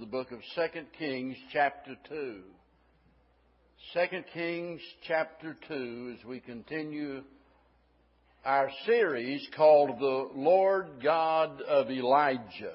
the 0.00 0.06
book 0.06 0.32
of 0.32 0.40
2 0.56 0.80
Kings, 0.98 1.36
chapter 1.52 1.94
2. 2.08 2.42
2 3.92 4.00
Kings, 4.32 4.80
chapter 5.06 5.56
2, 5.68 6.16
as 6.18 6.26
we 6.26 6.40
continue 6.40 7.22
our 8.44 8.70
series 8.86 9.46
called 9.56 10.00
The 10.00 10.30
Lord 10.34 11.00
God 11.00 11.62
of 11.62 11.92
Elijah. 11.92 12.74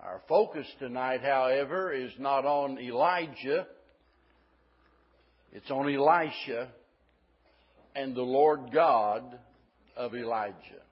Our 0.00 0.22
focus 0.28 0.66
tonight, 0.80 1.20
however, 1.22 1.92
is 1.92 2.10
not 2.18 2.44
on 2.44 2.80
Elijah, 2.80 3.68
it's 5.52 5.70
on 5.70 5.88
Elisha 5.88 6.68
and 7.94 8.12
the 8.12 8.22
Lord 8.22 8.72
God 8.72 9.38
of 9.96 10.16
Elijah 10.16 10.82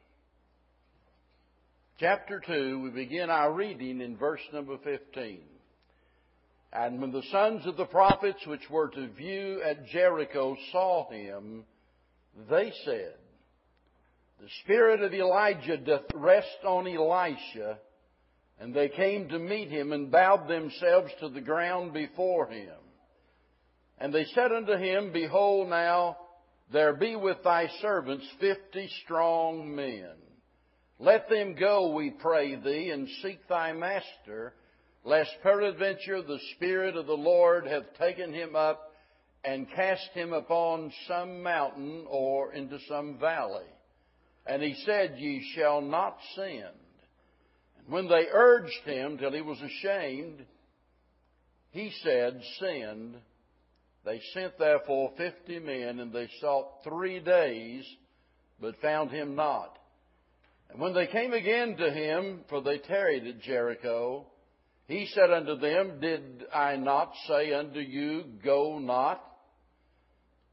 chapter 2.01 2.43
2, 2.45 2.81
we 2.81 2.91
begin 2.91 3.31
our 3.31 3.53
reading 3.53 4.01
in 4.01 4.17
verse 4.17 4.41
number 4.53 4.77
15. 4.83 5.39
And 6.73 7.01
when 7.01 7.12
the 7.12 7.23
sons 7.30 7.66
of 7.66 7.77
the 7.77 7.85
prophets 7.85 8.45
which 8.47 8.69
were 8.69 8.89
to 8.89 9.09
view 9.09 9.62
at 9.65 9.87
Jericho 9.87 10.57
saw 10.73 11.09
him, 11.09 11.65
they 12.51 12.73
said, 12.85 13.15
The 14.41 14.49
spirit 14.62 15.02
of 15.02 15.15
Elijah 15.15 15.77
doth 15.77 16.02
rest 16.15 16.65
on 16.66 16.88
Elisha. 16.88 17.79
And 18.59 18.74
they 18.74 18.88
came 18.88 19.29
to 19.29 19.38
meet 19.38 19.69
him 19.69 19.93
and 19.93 20.11
bowed 20.11 20.49
themselves 20.49 21.11
to 21.21 21.29
the 21.29 21.41
ground 21.41 21.93
before 21.93 22.49
him. 22.49 22.74
And 23.99 24.13
they 24.13 24.24
said 24.35 24.52
unto 24.52 24.77
him, 24.77 25.13
Behold 25.13 25.69
now, 25.69 26.16
there 26.73 26.95
be 26.95 27.15
with 27.15 27.43
thy 27.45 27.69
servants 27.80 28.27
fifty 28.41 28.88
strong 29.05 29.74
men. 29.74 30.11
Let 30.98 31.29
them 31.29 31.55
go, 31.55 31.93
we 31.93 32.11
pray 32.11 32.55
thee, 32.55 32.91
and 32.91 33.09
seek 33.23 33.47
thy 33.48 33.73
master, 33.73 34.55
lest 35.05 35.30
peradventure 35.43 36.23
the 36.23 36.39
Spirit 36.55 36.97
of 36.97 37.07
the 37.07 37.12
Lord 37.12 37.66
have 37.66 37.85
taken 37.98 38.33
him 38.33 38.55
up 38.55 38.93
and 39.45 39.71
cast 39.71 40.09
him 40.15 40.33
upon 40.33 40.93
some 41.07 41.43
mountain 41.43 42.05
or 42.09 42.52
into 42.52 42.79
some 42.88 43.18
valley. 43.18 43.66
And 44.46 44.63
he 44.63 44.74
said, 44.87 45.16
Ye 45.18 45.52
shall 45.55 45.80
not 45.80 46.16
send. 46.37 46.65
And 47.79 47.88
when 47.88 48.09
they 48.09 48.27
urged 48.33 48.85
him 48.85 49.18
till 49.18 49.33
he 49.33 49.43
was 49.43 49.61
ashamed, 49.61 50.45
he 51.73 51.93
said, 52.02 52.40
Send. 52.61 53.16
They 54.05 54.21
sent 54.33 54.59
therefore 54.59 55.13
fifty 55.16 55.59
men, 55.59 55.99
and 55.99 56.13
they 56.13 56.29
sought 56.40 56.85
three 56.85 57.21
days, 57.21 57.85
but 58.61 58.80
found 58.80 59.11
him 59.11 59.35
not. 59.35 59.79
And 60.75 60.83
when 60.83 60.93
they 60.93 61.07
came 61.07 61.33
again 61.33 61.77
to 61.77 61.89
him, 61.89 62.41
for 62.49 62.61
they 62.61 62.79
tarried 62.79 63.25
at 63.29 63.41
Jericho, 63.43 64.27
he 64.89 65.06
said 65.15 65.31
unto 65.31 65.56
them, 65.56 66.00
Did 66.00 66.47
I 66.53 66.75
not 66.75 67.12
say 67.28 67.53
unto 67.53 67.78
you, 67.78 68.25
Go 68.44 68.81
not? 68.81 69.25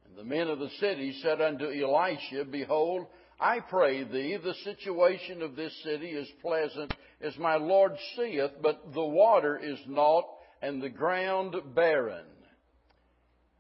And 0.05 0.15
the 0.15 0.23
men 0.23 0.47
of 0.47 0.59
the 0.59 0.69
city 0.79 1.17
said 1.23 1.41
unto 1.41 1.65
Elisha, 1.65 2.45
Behold, 2.45 3.07
I 3.39 3.61
pray 3.61 4.03
thee, 4.03 4.37
the 4.37 4.53
situation 4.63 5.41
of 5.41 5.55
this 5.55 5.73
city 5.83 6.09
is 6.09 6.29
pleasant, 6.43 6.91
as 7.19 7.35
my 7.39 7.55
Lord 7.55 7.93
seeth, 8.15 8.51
but 8.61 8.93
the 8.93 9.03
water 9.03 9.57
is 9.57 9.79
naught, 9.87 10.25
and 10.61 10.79
the 10.79 10.89
ground 10.89 11.55
barren. 11.73 12.27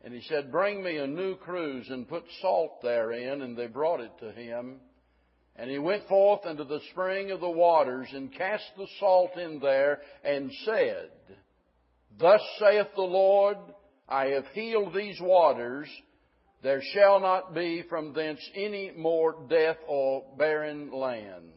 And 0.03 0.13
he 0.13 0.21
said, 0.29 0.51
Bring 0.51 0.83
me 0.83 0.97
a 0.97 1.07
new 1.07 1.37
cruse, 1.37 1.89
and 1.89 2.07
put 2.07 2.23
salt 2.39 2.83
therein. 2.83 3.41
And 3.41 3.57
they 3.57 3.65
brought 3.65 4.01
it 4.01 4.11
to 4.19 4.31
him. 4.31 4.79
And 5.55 5.69
he 5.69 5.79
went 5.79 6.07
forth 6.07 6.45
unto 6.45 6.63
the 6.63 6.79
spring 6.91 7.31
of 7.31 7.39
the 7.39 7.49
waters 7.49 8.07
and 8.13 8.33
cast 8.33 8.63
the 8.77 8.87
salt 8.99 9.37
in 9.37 9.59
there 9.59 9.99
and 10.23 10.51
said, 10.65 11.09
Thus 12.19 12.41
saith 12.59 12.87
the 12.95 13.01
Lord, 13.01 13.57
I 14.07 14.27
have 14.27 14.47
healed 14.53 14.93
these 14.93 15.19
waters. 15.21 15.87
There 16.63 16.81
shall 16.93 17.19
not 17.19 17.53
be 17.53 17.83
from 17.89 18.13
thence 18.13 18.39
any 18.55 18.91
more 18.95 19.35
death 19.49 19.77
or 19.87 20.23
barren 20.37 20.91
land. 20.91 21.51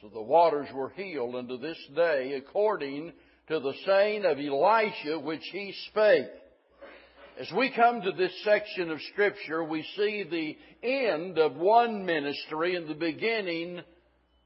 So 0.00 0.08
the 0.08 0.22
waters 0.22 0.68
were 0.72 0.90
healed 0.90 1.34
unto 1.34 1.58
this 1.58 1.78
day 1.94 2.34
according 2.34 3.12
to 3.48 3.60
the 3.60 3.74
saying 3.84 4.24
of 4.24 4.38
Elisha 4.38 5.18
which 5.18 5.42
he 5.52 5.74
spake. 5.90 6.28
As 7.38 7.52
we 7.56 7.70
come 7.70 8.02
to 8.02 8.10
this 8.10 8.32
section 8.42 8.90
of 8.90 8.98
Scripture, 9.12 9.62
we 9.62 9.84
see 9.96 10.24
the 10.28 10.88
end 10.88 11.38
of 11.38 11.54
one 11.54 12.04
ministry 12.04 12.74
and 12.74 12.88
the 12.88 12.94
beginning 12.94 13.80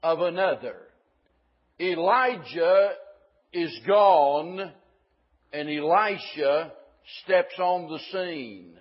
of 0.03 0.21
another. 0.21 0.75
Elijah 1.79 2.91
is 3.51 3.75
gone 3.87 4.71
and 5.51 5.69
Elisha 5.69 6.71
steps 7.23 7.55
on 7.57 7.89
the 7.89 7.99
scene. 8.11 8.75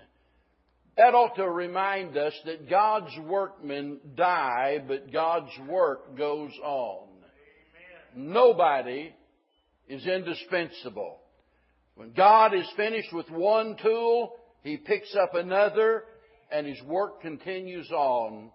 That 0.98 1.14
ought 1.14 1.36
to 1.36 1.48
remind 1.48 2.18
us 2.18 2.34
that 2.44 2.68
God's 2.68 3.16
workmen 3.24 3.98
die, 4.14 4.84
but 4.86 5.10
God's 5.10 5.52
work 5.66 6.18
goes 6.18 6.52
on. 6.62 7.08
Amen. 7.08 8.32
Nobody 8.34 9.14
is 9.88 10.06
indispensable. 10.06 11.21
When 11.94 12.12
God 12.12 12.54
is 12.54 12.68
finished 12.76 13.12
with 13.12 13.30
one 13.30 13.76
tool, 13.82 14.34
He 14.62 14.76
picks 14.76 15.14
up 15.14 15.34
another 15.34 16.04
and 16.50 16.66
His 16.66 16.82
work 16.82 17.20
continues 17.20 17.90
on. 17.90 18.50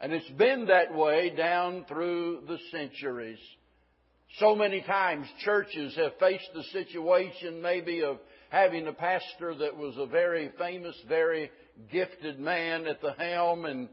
And 0.00 0.12
it's 0.12 0.30
been 0.30 0.66
that 0.66 0.94
way 0.94 1.30
down 1.30 1.84
through 1.88 2.42
the 2.48 2.58
centuries. 2.72 3.38
So 4.38 4.56
many 4.56 4.80
times 4.80 5.26
churches 5.44 5.94
have 5.96 6.12
faced 6.18 6.48
the 6.54 6.64
situation 6.72 7.60
maybe 7.62 8.02
of 8.02 8.18
having 8.48 8.86
a 8.86 8.92
pastor 8.92 9.54
that 9.54 9.76
was 9.76 9.94
a 9.98 10.06
very 10.06 10.50
famous, 10.58 10.96
very 11.06 11.50
gifted 11.90 12.40
man 12.40 12.86
at 12.86 13.00
the 13.00 13.12
helm 13.12 13.66
and 13.66 13.88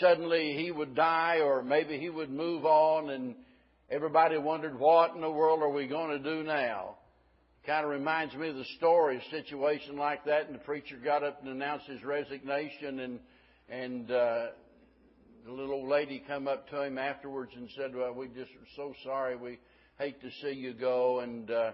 suddenly 0.00 0.56
he 0.56 0.70
would 0.70 0.94
die 0.94 1.40
or 1.40 1.62
maybe 1.62 1.98
he 1.98 2.08
would 2.08 2.30
move 2.30 2.64
on 2.64 3.10
and 3.10 3.34
everybody 3.90 4.38
wondered 4.38 4.78
what 4.78 5.14
in 5.14 5.20
the 5.20 5.30
world 5.30 5.62
are 5.62 5.70
we 5.70 5.86
going 5.86 6.10
to 6.10 6.36
do 6.36 6.42
now? 6.42 6.96
Kind 7.66 7.84
of 7.86 7.90
reminds 7.90 8.34
me 8.34 8.48
of 8.50 8.56
the 8.56 8.64
story, 8.76 9.16
a 9.16 9.30
situation 9.30 9.96
like 9.96 10.26
that, 10.26 10.44
and 10.46 10.54
the 10.54 10.58
preacher 10.58 10.98
got 11.02 11.22
up 11.22 11.40
and 11.40 11.48
announced 11.48 11.86
his 11.86 12.04
resignation, 12.04 13.00
and 13.00 13.20
and 13.70 14.10
uh, 14.10 14.48
the 15.46 15.50
little 15.50 15.72
old 15.72 15.88
lady 15.88 16.22
come 16.28 16.46
up 16.46 16.68
to 16.68 16.82
him 16.82 16.98
afterwards 16.98 17.52
and 17.56 17.70
said, 17.74 17.94
"Well, 17.94 18.12
we 18.12 18.26
just 18.26 18.50
are 18.50 18.68
so 18.76 18.92
sorry. 19.02 19.36
We 19.36 19.58
hate 19.98 20.20
to 20.20 20.30
see 20.42 20.52
you 20.52 20.74
go." 20.74 21.20
And 21.20 21.50
uh, 21.50 21.72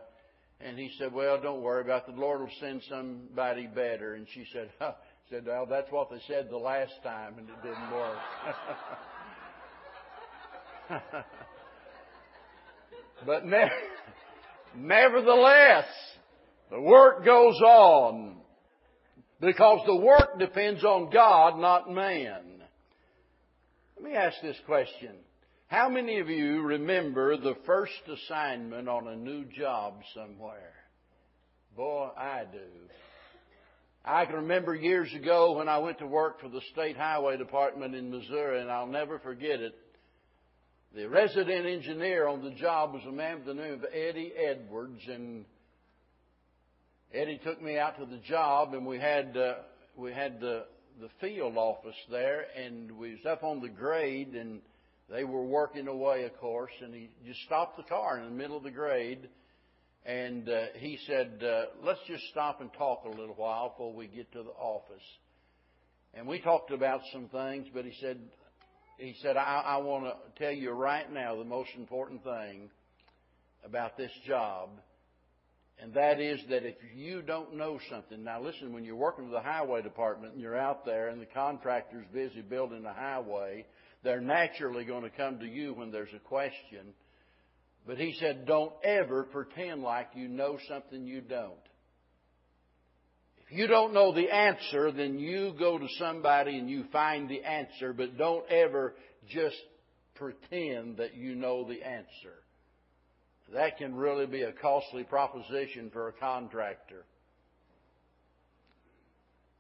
and 0.61 0.79
he 0.79 0.93
said, 0.97 1.13
"Well, 1.13 1.41
don't 1.43 1.61
worry 1.61 1.83
about 1.83 2.09
it. 2.09 2.15
The 2.15 2.21
Lord 2.21 2.41
will 2.41 2.51
send 2.61 2.83
somebody 2.89 3.67
better." 3.67 4.15
And 4.15 4.29
she 4.33 4.45
said, 4.53 4.71
huh. 4.79 4.93
"said 5.29 5.45
Well, 5.45 5.67
that's 5.67 5.91
what 5.91 6.09
they 6.09 6.21
said 6.29 6.51
the 6.51 6.57
last 6.57 6.93
time, 7.03 7.35
and 7.37 7.49
it 7.49 7.63
didn't 7.65 7.91
work." 7.91 8.19
but 13.27 13.45
now. 13.45 13.69
Nevertheless, 14.77 15.87
the 16.71 16.81
work 16.81 17.25
goes 17.25 17.61
on 17.61 18.37
because 19.41 19.81
the 19.87 19.97
work 19.97 20.39
depends 20.39 20.85
on 20.85 21.11
God, 21.11 21.59
not 21.59 21.91
man. 21.91 22.63
Let 23.97 24.05
me 24.05 24.15
ask 24.15 24.37
this 24.43 24.59
question. 24.67 25.17
How 25.67 25.89
many 25.89 26.19
of 26.19 26.29
you 26.29 26.63
remember 26.63 27.37
the 27.37 27.55
first 27.65 27.93
assignment 28.09 28.89
on 28.89 29.07
a 29.07 29.17
new 29.17 29.45
job 29.45 29.95
somewhere? 30.15 30.73
Boy, 31.77 32.09
I 32.17 32.45
do. 32.51 32.59
I 34.05 34.25
can 34.25 34.37
remember 34.37 34.75
years 34.75 35.13
ago 35.15 35.53
when 35.53 35.69
I 35.69 35.79
went 35.79 35.99
to 35.99 36.07
work 36.07 36.41
for 36.41 36.49
the 36.49 36.63
State 36.73 36.97
Highway 36.97 37.37
Department 37.37 37.95
in 37.95 38.11
Missouri, 38.11 38.61
and 38.61 38.71
I'll 38.71 38.87
never 38.87 39.19
forget 39.19 39.61
it. 39.61 39.75
The 40.93 41.09
resident 41.09 41.67
engineer 41.67 42.27
on 42.27 42.43
the 42.43 42.51
job 42.51 42.93
was 42.93 43.05
a 43.07 43.13
man 43.13 43.39
by 43.39 43.45
the 43.45 43.55
name 43.55 43.75
of 43.75 43.85
Eddie 43.93 44.33
Edwards, 44.37 45.01
and 45.07 45.45
Eddie 47.15 47.39
took 47.45 47.63
me 47.63 47.79
out 47.79 47.97
to 48.01 48.07
the 48.07 48.19
job, 48.19 48.75
and 48.75 48.85
we 48.85 48.99
had 48.99 49.37
uh, 49.37 49.55
we 49.97 50.13
had 50.13 50.41
the 50.41 50.65
the 51.01 51.09
field 51.21 51.57
office 51.57 51.95
there, 52.11 52.47
and 52.57 52.91
we 52.99 53.13
was 53.13 53.25
up 53.25 53.45
on 53.45 53.61
the 53.61 53.69
grade, 53.69 54.35
and 54.35 54.63
they 55.09 55.23
were 55.23 55.45
working 55.45 55.87
away, 55.87 56.25
of 56.25 56.37
course, 56.39 56.73
and 56.83 56.93
he 56.93 57.09
just 57.25 57.41
stopped 57.43 57.77
the 57.77 57.85
car 57.85 58.19
in 58.19 58.25
the 58.25 58.31
middle 58.33 58.57
of 58.57 58.65
the 58.65 58.73
grade, 58.73 59.29
and 60.05 60.49
uh, 60.49 60.65
he 60.75 60.99
said, 61.07 61.41
uh, 61.41 61.67
"Let's 61.85 62.01
just 62.09 62.25
stop 62.33 62.61
and 62.61 62.73
talk 62.73 63.05
a 63.05 63.11
little 63.11 63.37
while 63.37 63.69
before 63.69 63.93
we 63.93 64.09
get 64.09 64.33
to 64.33 64.43
the 64.43 64.51
office." 64.51 65.07
And 66.15 66.27
we 66.27 66.41
talked 66.41 66.73
about 66.73 67.03
some 67.13 67.29
things, 67.29 67.69
but 67.73 67.85
he 67.85 67.93
said, 68.01 68.19
he 69.01 69.17
said, 69.23 69.37
I, 69.37 69.63
I 69.65 69.77
want 69.79 70.05
to 70.05 70.43
tell 70.43 70.53
you 70.53 70.71
right 70.73 71.11
now 71.11 71.35
the 71.37 71.45
most 71.45 71.71
important 71.77 72.23
thing 72.23 72.71
about 73.65 73.97
this 73.97 74.11
job, 74.27 74.69
and 75.83 75.95
that 75.95 76.21
is 76.21 76.39
that 76.51 76.65
if 76.67 76.77
you 76.95 77.23
don't 77.23 77.57
know 77.57 77.79
something, 77.91 78.23
now 78.23 78.43
listen, 78.43 78.75
when 78.75 78.85
you're 78.85 78.97
working 78.97 79.25
with 79.25 79.33
the 79.33 79.41
highway 79.41 79.81
department 79.81 80.35
and 80.35 80.43
you're 80.43 80.59
out 80.59 80.85
there 80.85 81.09
and 81.09 81.21
the 81.21 81.27
contractor's 81.27 82.05
busy 82.13 82.43
building 82.43 82.83
the 82.83 82.93
highway, 82.93 83.65
they're 84.05 84.21
naturally 84.21 84.85
going 84.85 85.03
to 85.03 85.11
come 85.11 85.39
to 85.39 85.47
you 85.47 85.73
when 85.73 85.91
there's 85.91 86.13
a 86.15 86.19
question. 86.19 86.93
But 87.87 87.97
he 87.97 88.15
said, 88.21 88.45
don't 88.47 88.73
ever 88.85 89.25
pretend 89.25 89.83
like 89.83 90.09
you 90.15 90.29
know 90.29 90.59
something 90.69 91.07
you 91.07 91.23
don't. 91.23 91.55
You 93.51 93.67
don't 93.67 93.93
know 93.93 94.13
the 94.15 94.33
answer, 94.33 94.93
then 94.93 95.19
you 95.19 95.55
go 95.59 95.77
to 95.77 95.89
somebody 95.99 96.57
and 96.59 96.71
you 96.71 96.85
find 96.93 97.29
the 97.29 97.43
answer, 97.43 97.93
but 97.93 98.17
don't 98.17 98.49
ever 98.51 98.95
just 99.29 99.57
pretend 100.15 100.99
that 100.99 101.15
you 101.15 101.35
know 101.35 101.67
the 101.67 101.83
answer. 101.83 102.35
That 103.53 103.79
can 103.79 103.97
really 103.97 104.27
be 104.27 104.43
a 104.43 104.53
costly 104.53 105.03
proposition 105.03 105.91
for 105.93 106.09
a 106.09 106.13
contractor. 106.13 107.05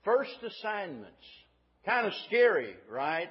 First 0.04 0.36
assignments. 0.46 1.26
Kind 1.84 2.06
of 2.06 2.12
scary, 2.26 2.74
right? 2.88 3.30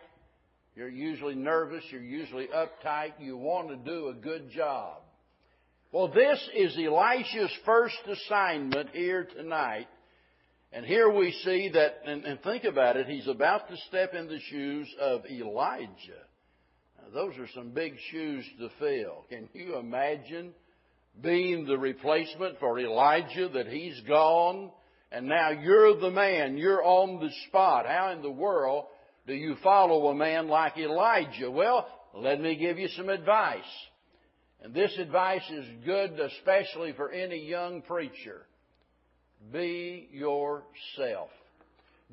You're 0.76 0.90
usually 0.90 1.36
nervous, 1.36 1.84
you're 1.92 2.02
usually 2.02 2.48
uptight, 2.48 3.14
you 3.20 3.38
want 3.38 3.70
to 3.70 3.76
do 3.76 4.10
a 4.10 4.14
good 4.14 4.50
job. 4.52 4.98
Well, 5.92 6.10
this 6.10 6.40
is 6.56 6.78
Elisha's 6.78 7.52
first 7.66 7.98
assignment 8.08 8.90
here 8.94 9.28
tonight. 9.36 9.88
And 10.72 10.86
here 10.86 11.10
we 11.10 11.32
see 11.44 11.70
that, 11.74 12.02
and, 12.06 12.26
and 12.26 12.42
think 12.42 12.64
about 12.64 12.96
it, 12.96 13.08
he's 13.08 13.28
about 13.28 13.68
to 13.70 13.78
step 13.88 14.14
in 14.14 14.28
the 14.28 14.40
shoes 14.50 14.88
of 15.02 15.26
Elijah. 15.26 16.24
Now, 16.98 17.10
those 17.14 17.38
are 17.40 17.48
some 17.56 17.72
big 17.72 17.96
shoes 18.12 18.46
to 18.60 18.70
fill. 18.78 19.26
Can 19.30 19.50
you 19.54 19.78
imagine 19.78 20.54
being 21.22 21.66
the 21.66 21.78
replacement 21.78 22.60
for 22.60 22.80
Elijah 22.80 23.50
that 23.50 23.68
he's 23.68 24.00
gone? 24.08 24.70
And 25.12 25.28
now 25.28 25.50
you're 25.50 26.00
the 26.00 26.12
man, 26.12 26.56
you're 26.56 26.84
on 26.84 27.20
the 27.20 27.32
spot. 27.48 27.88
How 27.88 28.12
in 28.12 28.22
the 28.22 28.30
world 28.30 28.86
do 29.26 29.34
you 29.34 29.56
follow 29.64 30.08
a 30.10 30.16
man 30.16 30.48
like 30.48 30.78
Elijah? 30.78 31.50
Well, 31.50 31.88
let 32.14 32.40
me 32.40 32.56
give 32.56 32.78
you 32.78 32.90
some 32.90 33.10
advice. 33.10 33.64
And 34.62 34.74
this 34.74 34.96
advice 35.00 35.50
is 35.50 35.66
good 35.84 36.20
especially 36.20 36.94
for 36.94 37.10
any 37.10 37.44
young 37.44 37.82
preacher. 37.82 38.46
Be 39.52 40.08
yourself. 40.12 41.30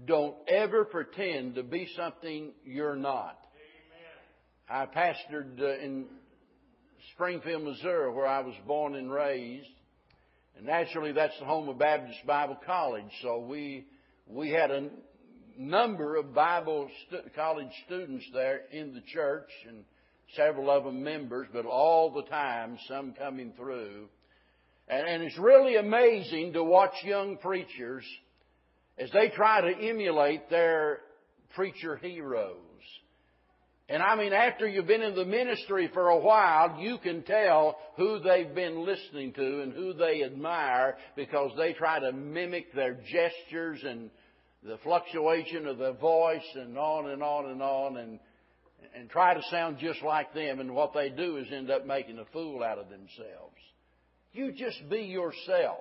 Don't 0.05 0.37
ever 0.49 0.85
pretend 0.85 1.57
to 1.57 1.63
be 1.63 1.89
something 1.97 2.53
you're 2.65 2.97
not. 2.97 3.39
Amen. 4.69 4.87
I 4.87 4.87
pastored 4.87 5.61
uh, 5.61 5.79
in 5.83 6.07
Springfield, 7.15 7.65
Missouri, 7.65 8.13
where 8.13 8.27
I 8.27 8.41
was 8.41 8.55
born 8.67 8.95
and 8.95 9.11
raised. 9.11 9.69
And 10.57 10.67
naturally, 10.67 11.13
that's 11.13 11.39
the 11.39 11.47
home 11.47 11.69
of 11.69 11.79
Baptist 11.79 12.27
Bible 12.27 12.59
College. 12.65 13.11
So 13.23 13.39
we 13.41 13.87
we 14.27 14.51
had 14.51 14.71
a 14.71 14.89
number 15.59 16.17
of 16.17 16.35
Bible 16.35 16.89
stu- 17.07 17.31
college 17.35 17.71
students 17.87 18.25
there 18.33 18.63
in 18.73 18.95
the 18.95 19.03
church, 19.13 19.49
and 19.69 19.85
several 20.35 20.71
of 20.71 20.85
them 20.85 21.03
members, 21.03 21.49
but 21.53 21.67
all 21.67 22.11
the 22.11 22.25
time 22.25 22.79
some 22.89 23.13
coming 23.13 23.53
through. 23.57 24.09
And, 24.89 25.23
it's 25.23 25.39
really 25.39 25.77
amazing 25.77 26.53
to 26.53 26.63
watch 26.63 26.95
young 27.05 27.39
preachers 27.39 28.05
as 28.99 29.11
they 29.13 29.31
try 29.31 29.61
to 29.61 29.89
emulate 29.89 30.49
their 30.49 31.01
preacher 31.55 31.97
heroes. 31.97 32.57
And 33.89 34.03
I 34.03 34.17
mean, 34.17 34.33
after 34.33 34.67
you've 34.67 34.87
been 34.87 35.03
in 35.03 35.15
the 35.15 35.25
ministry 35.25 35.89
for 35.93 36.09
a 36.09 36.19
while, 36.19 36.81
you 36.81 36.99
can 36.99 37.23
tell 37.23 37.77
who 37.97 38.19
they've 38.19 38.53
been 38.53 38.85
listening 38.85 39.33
to 39.35 39.63
and 39.63 39.73
who 39.73 39.93
they 39.93 40.25
admire 40.25 40.97
because 41.15 41.53
they 41.57 41.73
try 41.73 42.01
to 42.01 42.13
mimic 42.13 42.75
their 42.75 42.95
gestures 42.95 43.81
and 43.85 44.11
the 44.65 44.79
fluctuation 44.79 45.67
of 45.67 45.79
their 45.79 45.93
voice 45.93 46.47
and 46.55 46.77
on 46.77 47.11
and 47.11 47.23
on 47.23 47.47
and 47.47 47.63
on 47.63 47.97
and 47.97 48.19
and 48.95 49.11
try 49.11 49.35
to 49.35 49.43
sound 49.51 49.79
just 49.79 50.03
like 50.03 50.33
them 50.33 50.59
and 50.59 50.75
what 50.75 50.95
they 50.95 51.11
do 51.11 51.37
is 51.37 51.47
end 51.53 51.71
up 51.71 51.87
making 51.87 52.19
a 52.19 52.25
fool 52.33 52.63
out 52.63 52.79
of 52.79 52.89
themselves. 52.89 53.56
You 54.37 54.53
just 54.53 54.89
be 54.91 54.99
yourself. 54.99 55.79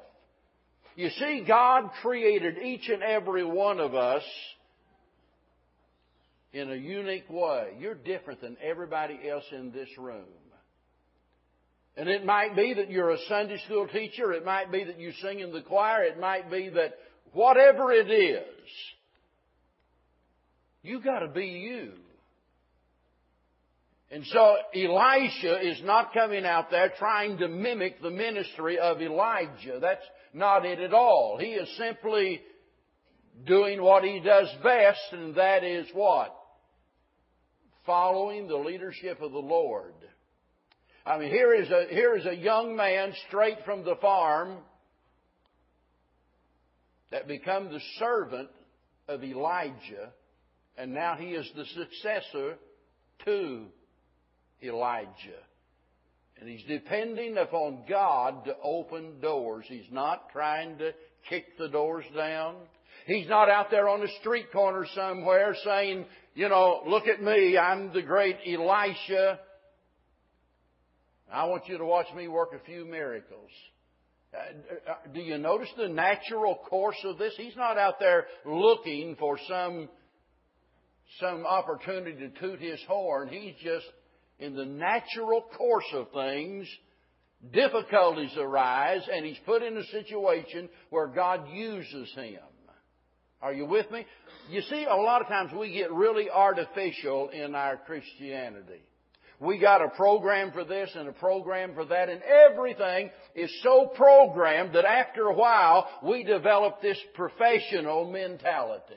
You 0.95 1.09
see, 1.09 1.43
God 1.45 1.89
created 2.01 2.57
each 2.57 2.87
and 2.87 3.03
every 3.03 3.43
one 3.43 3.81
of 3.81 3.93
us 3.93 4.23
in 6.53 6.71
a 6.71 6.75
unique 6.75 7.29
way. 7.29 7.73
You're 7.79 7.95
different 7.95 8.39
than 8.39 8.55
everybody 8.63 9.19
else 9.29 9.43
in 9.51 9.71
this 9.71 9.89
room. 9.97 10.23
And 11.97 12.07
it 12.07 12.25
might 12.25 12.55
be 12.55 12.73
that 12.75 12.89
you're 12.89 13.11
a 13.11 13.17
Sunday 13.27 13.57
school 13.65 13.87
teacher. 13.87 14.31
It 14.31 14.45
might 14.45 14.71
be 14.71 14.85
that 14.85 14.99
you 14.99 15.11
sing 15.21 15.41
in 15.41 15.51
the 15.51 15.61
choir. 15.61 16.03
It 16.03 16.17
might 16.17 16.49
be 16.49 16.69
that 16.69 16.93
whatever 17.33 17.91
it 17.91 18.09
is, 18.09 18.69
you 20.81 21.01
gotta 21.01 21.27
be 21.27 21.45
you. 21.45 21.91
And 24.11 24.23
so 24.27 24.55
Elisha 24.73 25.67
is 25.67 25.81
not 25.83 26.13
coming 26.13 26.45
out 26.45 26.69
there 26.69 26.93
trying 26.97 27.37
to 27.39 27.47
mimic 27.47 28.01
the 28.01 28.11
ministry 28.11 28.77
of 28.77 29.01
Elijah. 29.01 29.79
That's 29.81 30.05
not 30.33 30.65
it 30.65 30.79
at 30.79 30.93
all. 30.93 31.37
He 31.39 31.53
is 31.53 31.67
simply 31.77 32.41
doing 33.45 33.81
what 33.81 34.03
he 34.03 34.19
does 34.19 34.47
best, 34.63 34.99
and 35.11 35.35
that 35.35 35.63
is 35.63 35.87
what? 35.93 36.35
Following 37.85 38.47
the 38.47 38.57
leadership 38.57 39.21
of 39.21 39.31
the 39.31 39.37
Lord. 39.37 39.93
I 41.05 41.17
mean, 41.19 41.29
here 41.29 41.53
is 41.53 41.69
a, 41.69 41.85
here 41.89 42.15
is 42.15 42.25
a 42.25 42.35
young 42.35 42.75
man 42.75 43.13
straight 43.27 43.57
from 43.65 43.83
the 43.83 43.95
farm 43.95 44.57
that 47.11 47.27
become 47.27 47.71
the 47.71 47.81
servant 47.99 48.49
of 49.07 49.23
Elijah, 49.23 50.11
and 50.77 50.93
now 50.93 51.15
he 51.15 51.27
is 51.27 51.49
the 51.55 51.65
successor 51.65 52.55
to 53.25 53.65
Elijah. 54.63 55.41
And 56.39 56.49
he's 56.49 56.63
depending 56.67 57.37
upon 57.37 57.83
God 57.87 58.45
to 58.45 58.55
open 58.61 59.19
doors. 59.21 59.65
He's 59.67 59.89
not 59.91 60.29
trying 60.31 60.77
to 60.79 60.91
kick 61.29 61.57
the 61.57 61.69
doors 61.69 62.05
down. 62.15 62.55
He's 63.05 63.27
not 63.27 63.49
out 63.49 63.71
there 63.71 63.87
on 63.87 64.01
a 64.01 64.19
street 64.19 64.51
corner 64.51 64.85
somewhere 64.95 65.55
saying, 65.63 66.05
you 66.33 66.49
know, 66.49 66.81
look 66.87 67.07
at 67.07 67.21
me, 67.21 67.57
I'm 67.57 67.93
the 67.93 68.01
great 68.01 68.37
Elisha. 68.45 69.39
I 71.31 71.45
want 71.45 71.67
you 71.67 71.77
to 71.77 71.85
watch 71.85 72.07
me 72.15 72.27
work 72.27 72.49
a 72.53 72.65
few 72.65 72.85
miracles. 72.85 73.49
Uh, 74.33 74.91
uh, 74.91 74.95
do 75.13 75.21
you 75.21 75.37
notice 75.37 75.69
the 75.77 75.87
natural 75.87 76.55
course 76.55 76.97
of 77.05 77.17
this? 77.17 77.33
He's 77.37 77.55
not 77.55 77.77
out 77.77 77.99
there 77.99 78.25
looking 78.45 79.15
for 79.17 79.37
some, 79.47 79.87
some 81.19 81.45
opportunity 81.45 82.17
to 82.17 82.29
toot 82.39 82.59
his 82.59 82.79
horn. 82.87 83.29
He's 83.29 83.55
just 83.63 83.85
in 84.39 84.55
the 84.55 84.65
natural 84.65 85.43
course 85.57 85.91
of 85.93 86.11
things. 86.11 86.67
Difficulties 87.51 88.35
arise 88.37 89.01
and 89.11 89.25
he's 89.25 89.37
put 89.45 89.61
in 89.61 89.77
a 89.77 89.83
situation 89.85 90.69
where 90.89 91.07
God 91.07 91.47
uses 91.51 92.11
him. 92.15 92.39
Are 93.41 93.53
you 93.53 93.65
with 93.65 93.89
me? 93.91 94.05
You 94.49 94.61
see, 94.61 94.85
a 94.85 94.95
lot 94.95 95.21
of 95.21 95.27
times 95.27 95.51
we 95.53 95.71
get 95.71 95.91
really 95.91 96.29
artificial 96.29 97.29
in 97.29 97.53
our 97.53 97.77
Christianity. 97.77 98.81
We 99.39 99.59
got 99.59 99.83
a 99.83 99.89
program 99.89 100.51
for 100.51 100.63
this 100.63 100.89
and 100.95 101.09
a 101.09 101.13
program 101.13 101.73
for 101.75 101.85
that, 101.85 102.09
and 102.09 102.21
everything 102.23 103.11
is 103.35 103.51
so 103.63 103.91
programmed 103.95 104.73
that 104.73 104.85
after 104.85 105.27
a 105.27 105.33
while 105.33 105.87
we 106.03 106.23
develop 106.23 106.81
this 106.81 106.97
professional 107.13 108.09
mentality. 108.09 108.95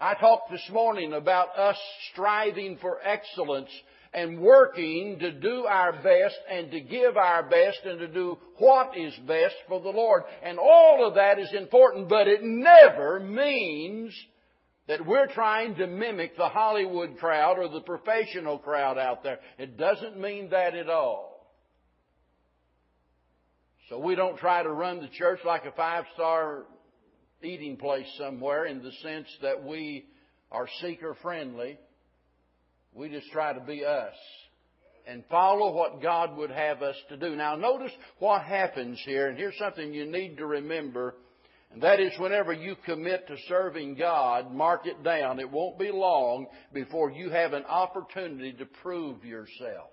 I 0.00 0.14
talked 0.14 0.50
this 0.50 0.68
morning 0.72 1.12
about 1.12 1.56
us 1.56 1.76
striving 2.12 2.78
for 2.80 2.98
excellence 3.04 3.70
and 4.14 4.40
working 4.40 5.18
to 5.20 5.32
do 5.32 5.64
our 5.64 5.92
best 5.92 6.36
and 6.50 6.70
to 6.70 6.80
give 6.80 7.16
our 7.16 7.42
best 7.44 7.78
and 7.84 7.98
to 7.98 8.08
do 8.08 8.38
what 8.58 8.96
is 8.96 9.14
best 9.26 9.54
for 9.68 9.80
the 9.80 9.88
Lord. 9.88 10.24
And 10.42 10.58
all 10.58 11.06
of 11.06 11.14
that 11.14 11.38
is 11.38 11.52
important, 11.54 12.08
but 12.08 12.28
it 12.28 12.42
never 12.42 13.20
means 13.20 14.14
that 14.88 15.06
we're 15.06 15.28
trying 15.28 15.76
to 15.76 15.86
mimic 15.86 16.36
the 16.36 16.48
Hollywood 16.48 17.16
crowd 17.18 17.58
or 17.58 17.68
the 17.68 17.80
professional 17.80 18.58
crowd 18.58 18.98
out 18.98 19.22
there. 19.22 19.38
It 19.58 19.78
doesn't 19.78 20.20
mean 20.20 20.50
that 20.50 20.74
at 20.74 20.90
all. 20.90 21.32
So 23.88 23.98
we 23.98 24.14
don't 24.14 24.38
try 24.38 24.62
to 24.62 24.70
run 24.70 25.00
the 25.00 25.08
church 25.08 25.40
like 25.44 25.64
a 25.64 25.72
five 25.72 26.04
star 26.14 26.64
eating 27.42 27.76
place 27.76 28.06
somewhere 28.18 28.66
in 28.66 28.82
the 28.82 28.92
sense 29.02 29.26
that 29.42 29.64
we 29.64 30.06
are 30.50 30.68
seeker 30.80 31.16
friendly. 31.22 31.78
We 32.94 33.08
just 33.08 33.30
try 33.32 33.52
to 33.52 33.60
be 33.60 33.84
us 33.84 34.14
and 35.06 35.24
follow 35.30 35.72
what 35.72 36.02
God 36.02 36.36
would 36.36 36.50
have 36.50 36.82
us 36.82 36.96
to 37.08 37.16
do. 37.16 37.34
Now 37.34 37.56
notice 37.56 37.92
what 38.18 38.42
happens 38.42 39.00
here, 39.04 39.28
and 39.28 39.36
here's 39.36 39.58
something 39.58 39.92
you 39.92 40.06
need 40.06 40.36
to 40.38 40.46
remember 40.46 41.14
and 41.72 41.82
that 41.82 42.00
is 42.00 42.12
whenever 42.18 42.52
you 42.52 42.76
commit 42.84 43.26
to 43.28 43.36
serving 43.48 43.94
God, 43.94 44.52
mark 44.52 44.86
it 44.86 45.02
down. 45.02 45.40
It 45.40 45.50
won't 45.50 45.78
be 45.78 45.90
long 45.90 46.46
before 46.72 47.10
you 47.10 47.30
have 47.30 47.54
an 47.54 47.64
opportunity 47.64 48.52
to 48.54 48.66
prove 48.66 49.24
yourself. 49.24 49.88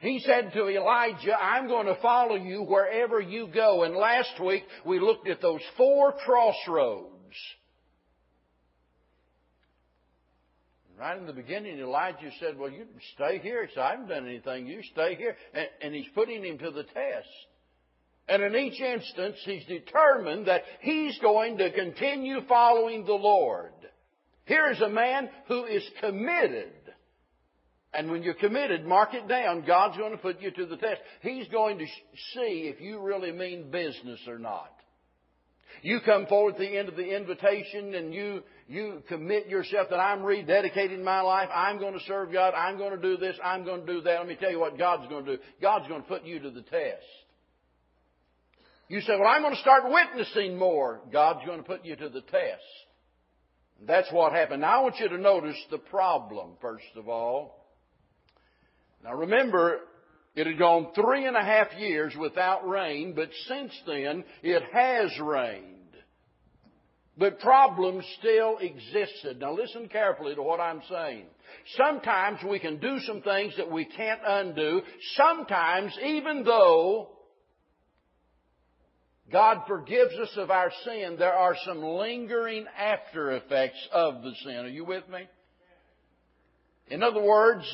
He 0.00 0.20
said 0.24 0.52
to 0.52 0.68
Elijah, 0.68 1.34
I'm 1.34 1.66
going 1.66 1.86
to 1.86 2.00
follow 2.00 2.36
you 2.36 2.62
wherever 2.62 3.20
you 3.20 3.48
go. 3.52 3.82
And 3.82 3.96
last 3.96 4.38
week 4.44 4.64
we 4.84 5.00
looked 5.00 5.28
at 5.28 5.40
those 5.40 5.62
four 5.76 6.12
crossroads. 6.12 7.10
Right 10.98 11.18
in 11.18 11.26
the 11.26 11.32
beginning, 11.32 11.78
Elijah 11.80 12.30
said, 12.38 12.56
Well, 12.56 12.70
you 12.70 12.86
stay 13.14 13.38
here. 13.38 13.68
I 13.80 13.90
haven't 13.90 14.08
done 14.08 14.26
anything. 14.26 14.66
You 14.66 14.82
stay 14.92 15.16
here. 15.16 15.36
And, 15.52 15.68
and 15.82 15.94
he's 15.94 16.08
putting 16.14 16.44
him 16.44 16.58
to 16.58 16.70
the 16.70 16.84
test. 16.84 17.28
And 18.28 18.42
in 18.42 18.54
each 18.54 18.80
instance, 18.80 19.36
he's 19.44 19.64
determined 19.66 20.46
that 20.46 20.62
he's 20.80 21.18
going 21.18 21.58
to 21.58 21.72
continue 21.72 22.40
following 22.48 23.04
the 23.04 23.12
Lord. 23.12 23.72
Here 24.46 24.70
is 24.70 24.80
a 24.80 24.88
man 24.88 25.28
who 25.48 25.64
is 25.64 25.84
committed. 26.00 26.72
And 27.92 28.10
when 28.10 28.22
you're 28.22 28.34
committed, 28.34 28.84
mark 28.86 29.14
it 29.14 29.28
down. 29.28 29.64
God's 29.66 29.96
going 29.96 30.12
to 30.12 30.18
put 30.18 30.40
you 30.40 30.50
to 30.50 30.66
the 30.66 30.76
test. 30.76 31.00
He's 31.22 31.48
going 31.48 31.78
to 31.78 31.86
see 32.34 32.72
if 32.72 32.80
you 32.80 33.00
really 33.00 33.32
mean 33.32 33.70
business 33.70 34.20
or 34.26 34.38
not. 34.38 34.73
You 35.84 36.00
come 36.00 36.26
forward 36.28 36.54
at 36.54 36.60
the 36.60 36.78
end 36.78 36.88
of 36.88 36.96
the 36.96 37.14
invitation 37.14 37.94
and 37.94 38.14
you, 38.14 38.42
you 38.66 39.02
commit 39.06 39.48
yourself 39.48 39.88
that 39.90 39.98
I'm 39.98 40.20
rededicating 40.20 41.04
my 41.04 41.20
life. 41.20 41.50
I'm 41.54 41.78
going 41.78 41.92
to 41.92 42.00
serve 42.06 42.32
God. 42.32 42.54
I'm 42.54 42.78
going 42.78 42.96
to 42.96 43.02
do 43.02 43.18
this. 43.18 43.36
I'm 43.44 43.66
going 43.66 43.84
to 43.84 43.92
do 43.92 44.00
that. 44.00 44.18
Let 44.18 44.26
me 44.26 44.34
tell 44.40 44.50
you 44.50 44.58
what 44.58 44.78
God's 44.78 45.06
going 45.10 45.26
to 45.26 45.36
do. 45.36 45.42
God's 45.60 45.86
going 45.86 46.00
to 46.00 46.08
put 46.08 46.24
you 46.24 46.38
to 46.38 46.50
the 46.50 46.62
test. 46.62 47.04
You 48.88 49.02
say, 49.02 49.12
well, 49.12 49.28
I'm 49.28 49.42
going 49.42 49.54
to 49.54 49.60
start 49.60 49.82
witnessing 49.84 50.56
more. 50.56 51.02
God's 51.12 51.44
going 51.44 51.58
to 51.58 51.64
put 51.64 51.84
you 51.84 51.96
to 51.96 52.08
the 52.08 52.22
test. 52.22 52.62
That's 53.86 54.10
what 54.10 54.32
happened. 54.32 54.62
Now 54.62 54.80
I 54.80 54.82
want 54.84 54.96
you 54.98 55.10
to 55.10 55.18
notice 55.18 55.62
the 55.70 55.76
problem, 55.76 56.52
first 56.62 56.86
of 56.96 57.10
all. 57.10 57.66
Now 59.02 59.12
remember, 59.12 59.80
it 60.34 60.46
had 60.46 60.58
gone 60.58 60.92
three 60.94 61.26
and 61.26 61.36
a 61.36 61.44
half 61.44 61.74
years 61.76 62.14
without 62.18 62.66
rain, 62.66 63.12
but 63.14 63.28
since 63.48 63.78
then 63.86 64.24
it 64.42 64.62
has 64.72 65.10
rained. 65.20 65.73
But 67.16 67.38
problems 67.38 68.04
still 68.18 68.58
existed. 68.58 69.40
Now 69.40 69.54
listen 69.54 69.88
carefully 69.88 70.34
to 70.34 70.42
what 70.42 70.58
I'm 70.58 70.82
saying. 70.90 71.26
Sometimes 71.76 72.40
we 72.48 72.58
can 72.58 72.78
do 72.78 72.98
some 73.00 73.22
things 73.22 73.54
that 73.56 73.70
we 73.70 73.84
can't 73.84 74.20
undo. 74.26 74.82
Sometimes, 75.14 75.96
even 76.02 76.42
though 76.42 77.10
God 79.30 79.62
forgives 79.68 80.14
us 80.14 80.32
of 80.36 80.50
our 80.50 80.72
sin, 80.84 81.16
there 81.18 81.32
are 81.32 81.56
some 81.64 81.82
lingering 81.82 82.66
after 82.76 83.32
effects 83.32 83.88
of 83.92 84.22
the 84.22 84.32
sin. 84.44 84.56
Are 84.56 84.68
you 84.68 84.84
with 84.84 85.08
me? 85.08 85.20
In 86.88 87.02
other 87.02 87.22
words, 87.22 87.64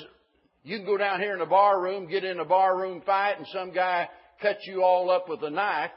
you 0.62 0.76
can 0.76 0.86
go 0.86 0.98
down 0.98 1.20
here 1.20 1.34
in 1.34 1.40
a 1.40 1.46
bar 1.46 1.80
room, 1.80 2.08
get 2.08 2.24
in 2.24 2.40
a 2.40 2.44
bar 2.44 2.78
room 2.78 3.02
fight, 3.06 3.38
and 3.38 3.46
some 3.52 3.72
guy 3.72 4.08
cuts 4.40 4.66
you 4.66 4.82
all 4.84 5.10
up 5.10 5.28
with 5.28 5.42
a 5.42 5.50
knife. 5.50 5.90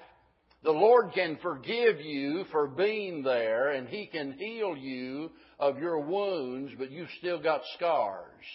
The 0.64 0.72
Lord 0.72 1.12
can 1.14 1.38
forgive 1.42 2.00
you 2.00 2.46
for 2.52 2.68
being 2.68 3.22
there, 3.22 3.72
and 3.72 3.88
He 3.88 4.08
can 4.08 4.34
heal 4.34 4.78
you 4.78 5.32
of 5.60 5.78
your 5.78 6.00
wounds, 6.00 6.72
but 6.78 6.90
you've 6.90 7.10
still 7.20 7.42
got 7.42 7.62
scars. 7.76 8.46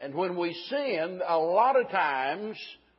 And 0.00 0.14
when 0.14 0.36
we 0.36 0.54
sin, 0.68 1.20
a 1.26 1.38
lot 1.38 1.80
of 1.80 1.90
times, 1.90 2.56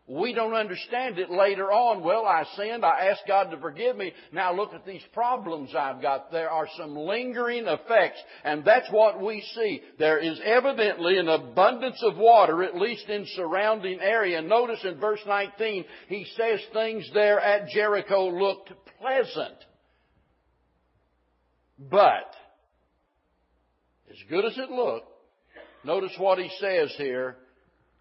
we 0.08 0.34
don't 0.34 0.54
understand 0.54 1.20
it 1.20 1.30
later 1.30 1.70
on. 1.70 2.02
Well, 2.02 2.26
I 2.26 2.46
sinned. 2.56 2.86
I 2.86 3.08
asked 3.08 3.24
God 3.28 3.52
to 3.52 3.58
forgive 3.58 3.98
me. 3.98 4.14
Now 4.32 4.56
look 4.56 4.74
at 4.74 4.86
these 4.86 5.04
problems 5.14 5.76
I've 5.78 6.02
got. 6.02 6.32
There 6.32 6.50
are 6.50 6.68
some 6.78 6.96
lingering 6.96 7.68
effects, 7.68 8.20
and 8.46 8.64
that's 8.64 8.90
what 8.90 9.22
we 9.22 9.44
see. 9.54 9.82
There 10.00 10.18
is 10.18 10.40
evidently 10.46 11.18
an 11.18 11.28
abundance 11.28 12.02
of 12.04 12.16
water, 12.16 12.64
at 12.64 12.78
least 12.78 13.10
in 13.10 13.26
surrounding 13.36 14.00
area. 14.00 14.42
Notice 14.42 14.80
in 14.86 14.98
verse 14.98 15.20
19, 15.28 15.84
he 16.08 16.26
says 16.38 16.62
things 16.72 17.10
there 17.14 17.42
at 17.42 17.68
Jericho 17.68 18.30
looked 18.30 18.72
pleasant. 19.02 19.58
But, 21.78 22.32
as 24.10 24.18
good 24.30 24.46
as 24.46 24.58
it 24.58 24.72
looked, 24.72 25.12
notice 25.84 26.14
what 26.18 26.40
he 26.40 26.50
says 26.62 26.94
here 26.98 27.36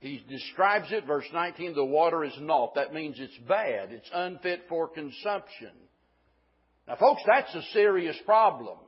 he 0.06 0.24
describes 0.28 0.88
it, 0.90 1.06
verse 1.06 1.26
19, 1.32 1.74
the 1.74 1.84
water 1.84 2.24
is 2.24 2.32
naught. 2.40 2.74
That 2.76 2.94
means 2.94 3.16
it's 3.18 3.36
bad. 3.48 3.92
It's 3.92 4.08
unfit 4.12 4.62
for 4.68 4.88
consumption. 4.88 5.72
Now 6.86 6.96
folks, 6.96 7.22
that's 7.26 7.54
a 7.54 7.62
serious 7.72 8.16
problem. 8.24 8.78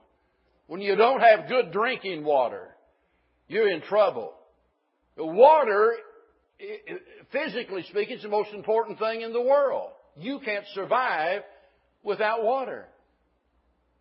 When 0.67 0.81
you 0.81 0.97
don't 0.97 1.21
have 1.21 1.49
good 1.49 1.73
drinking 1.73 2.25
water, 2.25 2.69
you're 3.49 3.69
in 3.69 3.81
trouble. 3.83 4.35
Water, 5.17 5.95
physically 7.33 7.85
speaking, 7.91 8.19
is 8.19 8.23
the 8.23 8.29
most 8.29 8.53
important 8.53 8.99
thing 8.99 9.23
in 9.23 9.33
the 9.33 9.41
world. 9.41 9.91
You 10.17 10.41
can't 10.45 10.67
survive 10.75 11.43
without 12.03 12.45
water. 12.45 12.87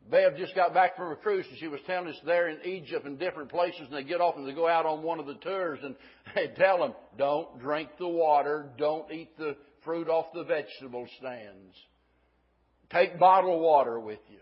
Bev 0.09 0.37
just 0.37 0.55
got 0.55 0.73
back 0.73 0.95
from 0.95 1.11
a 1.11 1.15
cruise 1.15 1.45
and 1.49 1.57
she 1.59 1.67
was 1.67 1.81
telling 1.85 2.07
us 2.07 2.19
there 2.25 2.47
in 2.47 2.59
Egypt 2.63 3.05
and 3.05 3.19
different 3.19 3.49
places 3.49 3.81
and 3.81 3.93
they 3.93 4.03
get 4.03 4.21
off 4.21 4.35
and 4.37 4.47
they 4.47 4.53
go 4.53 4.67
out 4.67 4.85
on 4.85 5.03
one 5.03 5.19
of 5.19 5.25
the 5.25 5.35
tours 5.35 5.79
and 5.83 5.95
they 6.35 6.47
tell 6.55 6.79
them, 6.79 6.93
don't 7.17 7.59
drink 7.59 7.89
the 7.99 8.07
water, 8.07 8.69
don't 8.77 9.11
eat 9.11 9.37
the 9.37 9.57
fruit 9.83 10.07
off 10.07 10.27
the 10.33 10.43
vegetable 10.43 11.07
stands. 11.19 11.75
Take 12.89 13.19
bottled 13.19 13.61
water 13.61 13.99
with 13.99 14.19
you. 14.29 14.39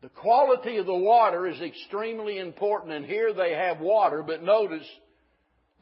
The 0.00 0.08
quality 0.08 0.78
of 0.78 0.86
the 0.86 0.94
water 0.94 1.46
is 1.46 1.60
extremely 1.60 2.38
important 2.38 2.92
and 2.92 3.04
here 3.04 3.34
they 3.34 3.52
have 3.52 3.78
water, 3.78 4.22
but 4.22 4.42
notice 4.42 4.86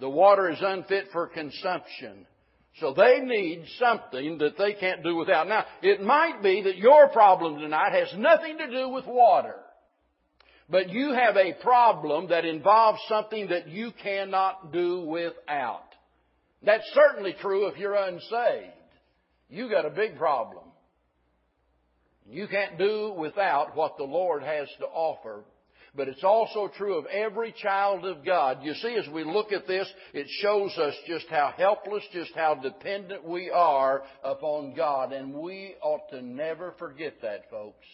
the 0.00 0.11
water 0.11 0.50
is 0.50 0.59
unfit 0.61 1.07
for 1.12 1.29
consumption. 1.29 2.26
So 2.79 2.95
they 2.95 3.21
need 3.21 3.65
something 3.79 4.39
that 4.39 4.57
they 4.57 4.75
can't 4.75 5.03
do 5.03 5.17
without. 5.17 5.49
Now, 5.49 5.65
it 5.83 6.03
might 6.03 6.43
be 6.43 6.62
that 6.62 6.77
your 6.77 7.09
problem 7.09 7.59
tonight 7.59 7.93
has 7.93 8.09
nothing 8.17 8.59
to 8.59 8.71
do 8.71 8.89
with 8.91 9.07
water. 9.07 9.57
But 10.69 10.91
you 10.91 11.12
have 11.12 11.37
a 11.37 11.55
problem 11.62 12.29
that 12.29 12.45
involves 12.45 13.00
something 13.09 13.49
that 13.49 13.69
you 13.69 13.91
cannot 14.03 14.73
do 14.73 15.00
without. 15.00 15.83
That's 16.62 16.89
certainly 16.95 17.35
true 17.41 17.67
if 17.67 17.77
you're 17.77 17.97
unsaved. 17.97 18.73
You 19.49 19.69
got 19.69 19.85
a 19.85 19.91
big 19.91 20.17
problem. 20.17 20.65
You 22.29 22.47
can't 22.47 22.79
do 22.79 23.12
without 23.19 23.75
what 23.75 23.97
the 23.97 24.05
Lord 24.05 24.45
has 24.45 24.69
to 24.79 24.87
offer 24.87 25.43
but 25.94 26.09
it's 26.09 26.25
also 26.25 26.70
true 26.76 26.99
of 26.99 27.06
every 27.06 27.52
child 27.61 28.04
of 28.04 28.25
God. 28.25 28.59
You 28.62 28.75
see, 28.75 28.97
as 28.97 29.09
we 29.12 29.25
look 29.25 29.52
at 29.52 29.66
this, 29.66 29.88
it 30.12 30.26
shows 30.40 30.76
us 30.78 30.94
just 31.06 31.26
how 31.28 31.52
helpless, 31.56 32.04
just 32.12 32.32
how 32.35 32.54
dependent 32.54 33.25
we 33.25 33.50
are 33.50 34.02
upon 34.23 34.75
God, 34.75 35.12
and 35.12 35.35
we 35.35 35.75
ought 35.82 36.09
to 36.11 36.23
never 36.23 36.75
forget 36.78 37.14
that, 37.23 37.50
folks. 37.50 37.87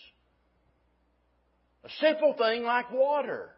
A 1.85 1.89
simple 2.01 2.35
thing 2.37 2.65
like 2.65 2.93
water. 2.93 3.51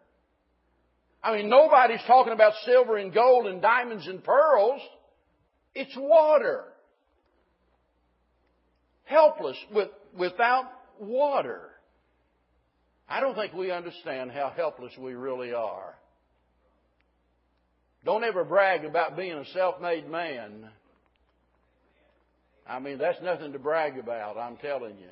I 1.22 1.36
mean, 1.36 1.48
nobody's 1.48 2.02
talking 2.06 2.32
about 2.32 2.52
silver 2.64 2.96
and 2.96 3.12
gold 3.12 3.46
and 3.46 3.60
diamonds 3.60 4.06
and 4.06 4.22
pearls. 4.22 4.80
It's 5.74 5.96
water. 5.96 6.64
Helpless 9.04 9.56
with, 9.74 9.88
without 10.16 10.66
water. 11.00 11.70
I 13.08 13.20
don't 13.20 13.34
think 13.34 13.54
we 13.54 13.70
understand 13.70 14.30
how 14.32 14.52
helpless 14.54 14.92
we 14.98 15.14
really 15.14 15.54
are. 15.54 15.94
Don't 18.04 18.22
ever 18.24 18.44
brag 18.44 18.84
about 18.84 19.16
being 19.16 19.32
a 19.32 19.44
self-made 19.46 20.08
man. 20.08 20.68
I 22.66 22.78
mean, 22.78 22.98
that's 22.98 23.20
nothing 23.22 23.52
to 23.52 23.58
brag 23.58 23.98
about, 23.98 24.36
I'm 24.36 24.56
telling 24.58 24.98
you. 24.98 25.08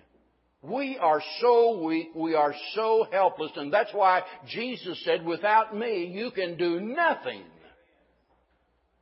We 0.63 0.99
are 0.99 1.23
so 1.41 1.83
weak, 1.83 2.09
we 2.15 2.35
are 2.35 2.55
so 2.75 3.07
helpless, 3.11 3.53
and 3.57 3.73
that's 3.73 3.93
why 3.93 4.23
Jesus 4.49 5.03
said, 5.05 5.25
without 5.25 5.77
me, 5.77 6.07
you 6.07 6.31
can 6.31 6.57
do 6.57 6.81
nothing. 6.81 7.45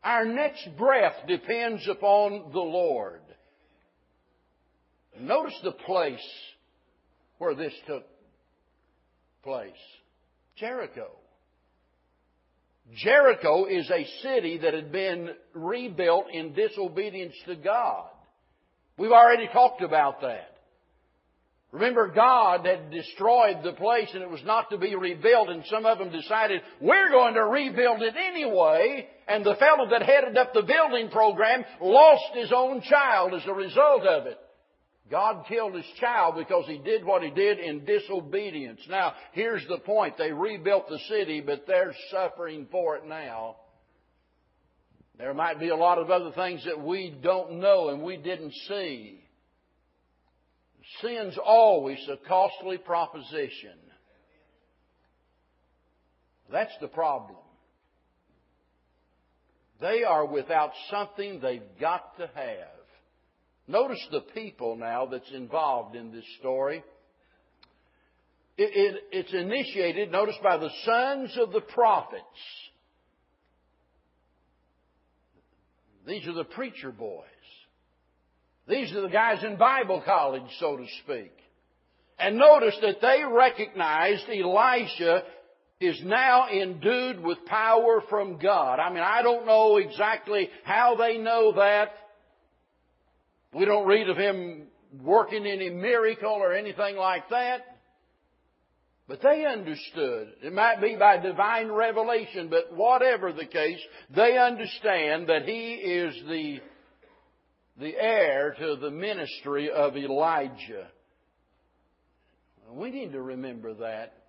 Our 0.02 0.24
next 0.24 0.68
breath 0.76 1.14
depends 1.26 1.88
upon 1.88 2.52
the 2.52 2.60
Lord. 2.60 3.22
Notice 5.18 5.58
the 5.64 5.72
place 5.72 6.26
where 7.38 7.54
this 7.54 7.72
took 7.86 8.04
place? 9.44 9.70
Jericho. 10.56 11.08
Jericho 12.96 13.66
is 13.66 13.90
a 13.90 14.06
city 14.22 14.58
that 14.58 14.74
had 14.74 14.90
been 14.90 15.30
rebuilt 15.54 16.26
in 16.32 16.54
disobedience 16.54 17.34
to 17.46 17.54
God. 17.54 18.08
We've 18.98 19.12
already 19.12 19.48
talked 19.52 19.82
about 19.82 20.20
that. 20.22 20.50
Remember, 21.72 22.12
God 22.14 22.64
had 22.64 22.92
destroyed 22.92 23.64
the 23.64 23.72
place 23.72 24.08
and 24.14 24.22
it 24.22 24.30
was 24.30 24.44
not 24.44 24.70
to 24.70 24.78
be 24.78 24.94
rebuilt, 24.94 25.48
and 25.48 25.64
some 25.68 25.84
of 25.84 25.98
them 25.98 26.12
decided, 26.12 26.60
we're 26.80 27.10
going 27.10 27.34
to 27.34 27.44
rebuild 27.44 28.00
it 28.00 28.14
anyway, 28.16 29.08
and 29.26 29.44
the 29.44 29.56
fellow 29.56 29.90
that 29.90 30.02
headed 30.02 30.38
up 30.38 30.54
the 30.54 30.62
building 30.62 31.10
program 31.10 31.64
lost 31.80 32.34
his 32.34 32.52
own 32.54 32.80
child 32.82 33.34
as 33.34 33.42
a 33.48 33.52
result 33.52 34.02
of 34.02 34.26
it. 34.26 34.38
God 35.10 35.44
killed 35.46 35.74
his 35.74 35.84
child 36.00 36.34
because 36.36 36.64
he 36.66 36.78
did 36.78 37.04
what 37.04 37.22
he 37.22 37.30
did 37.30 37.58
in 37.58 37.84
disobedience. 37.84 38.80
Now, 38.88 39.12
here's 39.32 39.66
the 39.68 39.78
point. 39.78 40.16
They 40.16 40.32
rebuilt 40.32 40.88
the 40.88 40.98
city, 41.10 41.42
but 41.42 41.66
they're 41.66 41.94
suffering 42.10 42.66
for 42.70 42.96
it 42.96 43.06
now. 43.06 43.56
There 45.18 45.34
might 45.34 45.60
be 45.60 45.68
a 45.68 45.76
lot 45.76 45.98
of 45.98 46.10
other 46.10 46.32
things 46.32 46.64
that 46.64 46.80
we 46.80 47.14
don't 47.22 47.60
know 47.60 47.90
and 47.90 48.02
we 48.02 48.16
didn't 48.16 48.54
see. 48.66 49.20
Sin's 51.00 51.38
always 51.44 51.98
a 52.10 52.16
costly 52.26 52.78
proposition. 52.78 53.78
That's 56.50 56.72
the 56.80 56.88
problem. 56.88 57.38
They 59.80 60.02
are 60.04 60.26
without 60.26 60.72
something 60.90 61.40
they've 61.40 61.62
got 61.80 62.16
to 62.18 62.28
have. 62.34 62.73
Notice 63.66 64.06
the 64.10 64.20
people 64.20 64.76
now 64.76 65.06
that's 65.06 65.30
involved 65.32 65.96
in 65.96 66.12
this 66.12 66.24
story. 66.38 66.84
It, 68.56 68.70
it, 68.72 69.02
it's 69.10 69.32
initiated, 69.32 70.12
notice, 70.12 70.36
by 70.42 70.58
the 70.58 70.70
sons 70.84 71.36
of 71.40 71.52
the 71.52 71.60
prophets. 71.60 72.22
These 76.06 76.26
are 76.26 76.34
the 76.34 76.44
preacher 76.44 76.92
boys. 76.92 77.24
These 78.68 78.92
are 78.92 79.00
the 79.00 79.08
guys 79.08 79.42
in 79.42 79.56
Bible 79.56 80.02
college, 80.04 80.42
so 80.60 80.76
to 80.76 80.86
speak. 81.02 81.32
And 82.18 82.36
notice 82.36 82.76
that 82.82 83.00
they 83.00 83.22
recognized 83.24 84.24
Elisha 84.28 85.24
is 85.80 86.00
now 86.04 86.48
endued 86.48 87.20
with 87.22 87.44
power 87.46 88.02
from 88.08 88.38
God. 88.38 88.78
I 88.78 88.90
mean, 88.90 89.02
I 89.02 89.22
don't 89.22 89.46
know 89.46 89.78
exactly 89.78 90.48
how 90.62 90.94
they 90.94 91.18
know 91.18 91.52
that. 91.56 91.90
We 93.54 93.64
don't 93.64 93.86
read 93.86 94.08
of 94.08 94.16
him 94.16 94.66
working 95.02 95.46
any 95.46 95.70
miracle 95.70 96.32
or 96.32 96.52
anything 96.52 96.96
like 96.96 97.28
that. 97.30 97.60
But 99.06 99.20
they 99.22 99.44
understood. 99.44 100.28
It 100.42 100.52
might 100.52 100.80
be 100.80 100.96
by 100.96 101.18
divine 101.18 101.70
revelation, 101.70 102.48
but 102.48 102.74
whatever 102.74 103.32
the 103.32 103.44
case, 103.44 103.80
they 104.14 104.38
understand 104.38 105.28
that 105.28 105.44
he 105.44 105.74
is 105.74 106.14
the, 106.26 106.60
the 107.78 107.94
heir 107.96 108.54
to 108.58 108.76
the 108.76 108.90
ministry 108.90 109.70
of 109.70 109.96
Elijah. 109.96 110.88
We 112.70 112.90
need 112.90 113.12
to 113.12 113.20
remember 113.20 113.74
that. 113.74 114.23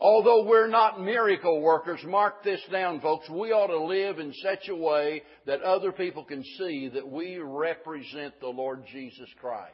Although 0.00 0.44
we're 0.44 0.68
not 0.68 1.00
miracle 1.00 1.60
workers, 1.60 2.00
mark 2.04 2.42
this 2.42 2.60
down, 2.70 3.00
folks, 3.00 3.28
we 3.30 3.52
ought 3.52 3.68
to 3.68 3.78
live 3.78 4.18
in 4.18 4.34
such 4.42 4.68
a 4.68 4.74
way 4.74 5.22
that 5.46 5.62
other 5.62 5.92
people 5.92 6.24
can 6.24 6.42
see 6.58 6.90
that 6.92 7.08
we 7.08 7.38
represent 7.38 8.38
the 8.40 8.48
Lord 8.48 8.84
Jesus 8.92 9.28
Christ. 9.40 9.72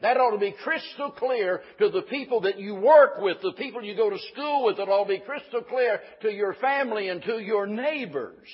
That 0.00 0.16
ought 0.16 0.32
to 0.32 0.38
be 0.38 0.54
crystal 0.64 1.12
clear 1.12 1.62
to 1.78 1.88
the 1.88 2.02
people 2.02 2.40
that 2.40 2.58
you 2.58 2.74
work 2.74 3.18
with, 3.20 3.36
the 3.40 3.52
people 3.52 3.84
you 3.84 3.94
go 3.94 4.10
to 4.10 4.18
school 4.32 4.64
with. 4.64 4.80
It 4.80 4.88
ought 4.88 5.04
to 5.04 5.08
be 5.08 5.20
crystal 5.20 5.62
clear 5.62 6.00
to 6.22 6.32
your 6.32 6.54
family 6.54 7.08
and 7.08 7.22
to 7.22 7.38
your 7.38 7.68
neighbors. 7.68 8.48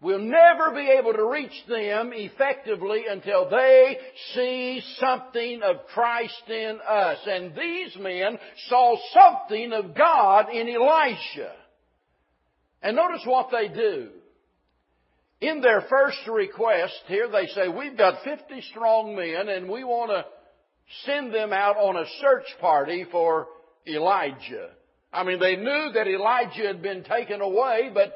We'll 0.00 0.18
never 0.18 0.72
be 0.74 0.90
able 0.98 1.14
to 1.14 1.24
reach 1.24 1.64
them 1.68 2.10
effectively 2.12 3.04
until 3.08 3.48
they 3.48 3.96
see 4.34 4.82
something 4.98 5.62
of 5.62 5.86
Christ 5.94 6.42
in 6.48 6.78
us. 6.86 7.18
And 7.26 7.54
these 7.56 7.96
men 7.98 8.38
saw 8.68 8.96
something 9.14 9.72
of 9.72 9.94
God 9.96 10.50
in 10.50 10.68
Elisha. 10.68 11.52
And 12.82 12.96
notice 12.96 13.22
what 13.24 13.48
they 13.50 13.68
do. 13.68 14.10
In 15.40 15.60
their 15.62 15.82
first 15.88 16.18
request 16.30 17.00
here, 17.08 17.28
they 17.28 17.46
say, 17.46 17.68
we've 17.68 17.96
got 17.96 18.22
50 18.22 18.60
strong 18.70 19.16
men 19.16 19.48
and 19.48 19.68
we 19.68 19.82
want 19.82 20.10
to 20.10 20.24
send 21.04 21.32
them 21.32 21.52
out 21.52 21.76
on 21.76 21.96
a 21.96 22.06
search 22.20 22.46
party 22.60 23.06
for 23.10 23.46
Elijah. 23.86 24.70
I 25.12 25.24
mean, 25.24 25.40
they 25.40 25.56
knew 25.56 25.90
that 25.94 26.06
Elijah 26.06 26.66
had 26.66 26.82
been 26.82 27.02
taken 27.02 27.40
away, 27.40 27.90
but 27.92 28.12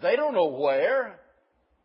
they 0.00 0.16
don't 0.16 0.34
know 0.34 0.48
where. 0.48 1.18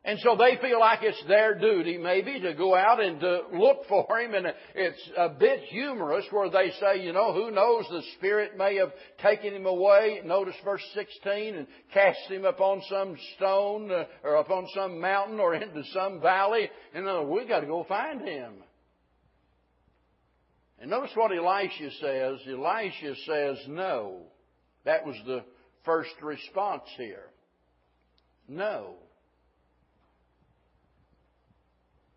And 0.04 0.18
so 0.24 0.36
they 0.36 0.58
feel 0.60 0.80
like 0.80 1.04
it's 1.04 1.24
their 1.28 1.54
duty 1.54 2.00
maybe 2.00 2.40
to 2.40 2.56
go 2.56 2.76
out 2.76 3.04
and 3.04 3.20
to 3.20 3.42
look 3.54 3.86
for 3.90 4.20
him. 4.20 4.34
And 4.34 4.48
it's 4.74 5.12
a 5.16 5.30
bit 5.30 5.60
humorous 5.70 6.26
where 6.32 6.50
they 6.50 6.72
say, 6.80 7.04
you 7.04 7.14
know, 7.14 7.34
who 7.34 7.52
knows, 7.52 7.86
the 7.90 8.02
Spirit 8.18 8.58
may 8.58 8.78
have 8.78 8.92
taken 9.22 9.54
him 9.54 9.68
away. 9.68 10.22
Notice 10.26 10.56
verse 10.64 10.84
16 10.96 11.56
and 11.56 11.68
cast 11.94 12.20
him 12.30 12.46
upon 12.46 12.82
some 12.90 13.16
stone 13.36 13.92
uh, 13.92 14.06
or 14.24 14.36
upon 14.36 14.66
some 14.74 15.00
mountain 15.00 15.40
or 15.40 15.54
into 15.56 15.84
some 15.94 16.20
valley. 16.20 16.70
And 16.96 17.08
uh, 17.08 17.24
we 17.24 17.48
got 17.48 17.60
to 17.60 17.68
go 17.68 17.84
find 17.88 18.22
him. 18.22 18.54
And 20.80 20.90
notice 20.90 21.12
what 21.14 21.32
Elisha 21.32 21.92
says. 22.02 22.40
Elisha 22.48 23.14
says 23.28 23.58
no. 23.68 24.24
That 24.84 25.06
was 25.06 25.16
the 25.28 25.44
first 25.86 26.10
response 26.24 26.90
here. 26.98 27.31
No. 28.52 28.96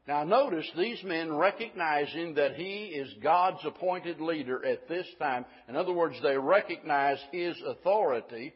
Now 0.08 0.24
notice 0.24 0.68
these 0.76 1.02
men 1.04 1.32
recognizing 1.32 2.34
that 2.34 2.56
he 2.56 2.86
is 2.86 3.14
God's 3.22 3.64
appointed 3.64 4.20
leader 4.20 4.66
at 4.66 4.88
this 4.88 5.06
time. 5.20 5.46
In 5.68 5.76
other 5.76 5.92
words, 5.92 6.16
they 6.22 6.36
recognize 6.36 7.18
his 7.30 7.56
authority. 7.64 8.52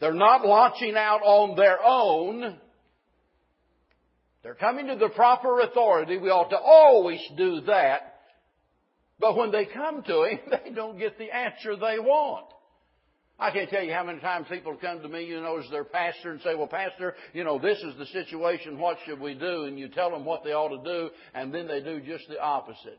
They're 0.00 0.12
not 0.12 0.44
launching 0.44 0.96
out 0.96 1.20
on 1.22 1.56
their 1.56 1.78
own. 1.82 2.58
They're 4.42 4.54
coming 4.54 4.88
to 4.88 4.96
the 4.96 5.08
proper 5.10 5.60
authority. 5.60 6.18
We 6.18 6.28
ought 6.28 6.50
to 6.50 6.58
always 6.58 7.20
do 7.36 7.60
that. 7.68 8.16
But 9.20 9.36
when 9.36 9.52
they 9.52 9.64
come 9.64 10.02
to 10.02 10.24
him, 10.24 10.40
they 10.50 10.72
don't 10.72 10.98
get 10.98 11.18
the 11.18 11.30
answer 11.30 11.76
they 11.76 12.00
want. 12.00 12.46
I 13.38 13.50
can't 13.50 13.68
tell 13.68 13.82
you 13.82 13.92
how 13.92 14.04
many 14.04 14.20
times 14.20 14.46
people 14.48 14.76
come 14.80 15.02
to 15.02 15.08
me, 15.08 15.24
you 15.24 15.40
know, 15.42 15.58
as 15.58 15.70
their 15.70 15.84
pastor 15.84 16.30
and 16.30 16.40
say, 16.40 16.54
well, 16.54 16.68
pastor, 16.68 17.14
you 17.34 17.44
know, 17.44 17.58
this 17.58 17.78
is 17.78 17.94
the 17.98 18.06
situation, 18.06 18.78
what 18.78 18.96
should 19.04 19.20
we 19.20 19.34
do? 19.34 19.64
And 19.64 19.78
you 19.78 19.88
tell 19.88 20.10
them 20.10 20.24
what 20.24 20.42
they 20.42 20.52
ought 20.52 20.68
to 20.68 20.82
do, 20.82 21.10
and 21.34 21.52
then 21.52 21.66
they 21.66 21.80
do 21.80 22.00
just 22.00 22.28
the 22.28 22.40
opposite. 22.40 22.98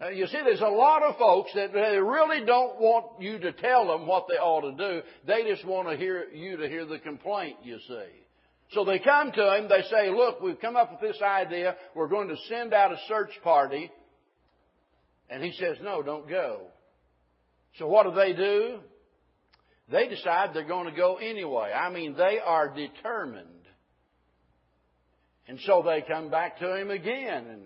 Now, 0.00 0.08
you 0.08 0.26
see, 0.26 0.40
there's 0.42 0.60
a 0.60 0.66
lot 0.66 1.04
of 1.04 1.16
folks 1.16 1.52
that 1.54 1.72
they 1.72 1.96
really 1.96 2.44
don't 2.44 2.80
want 2.80 3.22
you 3.22 3.38
to 3.38 3.52
tell 3.52 3.86
them 3.86 4.08
what 4.08 4.26
they 4.28 4.34
ought 4.34 4.62
to 4.62 4.72
do. 4.72 5.02
They 5.28 5.44
just 5.48 5.64
want 5.64 5.88
to 5.88 5.96
hear 5.96 6.24
you 6.34 6.56
to 6.56 6.68
hear 6.68 6.84
the 6.84 6.98
complaint, 6.98 7.58
you 7.62 7.78
see. 7.86 8.08
So 8.72 8.84
they 8.84 8.98
come 8.98 9.30
to 9.30 9.56
him, 9.56 9.68
they 9.68 9.82
say, 9.90 10.10
look, 10.10 10.40
we've 10.40 10.58
come 10.58 10.74
up 10.74 10.90
with 10.90 11.00
this 11.00 11.22
idea, 11.22 11.76
we're 11.94 12.08
going 12.08 12.28
to 12.28 12.36
send 12.48 12.74
out 12.74 12.90
a 12.90 12.96
search 13.06 13.30
party. 13.44 13.92
And 15.30 15.40
he 15.40 15.52
says, 15.52 15.76
no, 15.82 16.02
don't 16.02 16.28
go. 16.28 16.62
So 17.78 17.86
what 17.86 18.04
do 18.04 18.14
they 18.14 18.32
do? 18.32 18.78
They 19.90 20.08
decide 20.08 20.50
they're 20.54 20.64
going 20.64 20.90
to 20.90 20.96
go 20.96 21.16
anyway. 21.16 21.72
I 21.72 21.90
mean, 21.90 22.14
they 22.16 22.38
are 22.38 22.74
determined. 22.74 23.48
And 25.48 25.58
so 25.66 25.82
they 25.82 26.02
come 26.06 26.30
back 26.30 26.58
to 26.60 26.76
him 26.76 26.90
again 26.90 27.46
and 27.46 27.62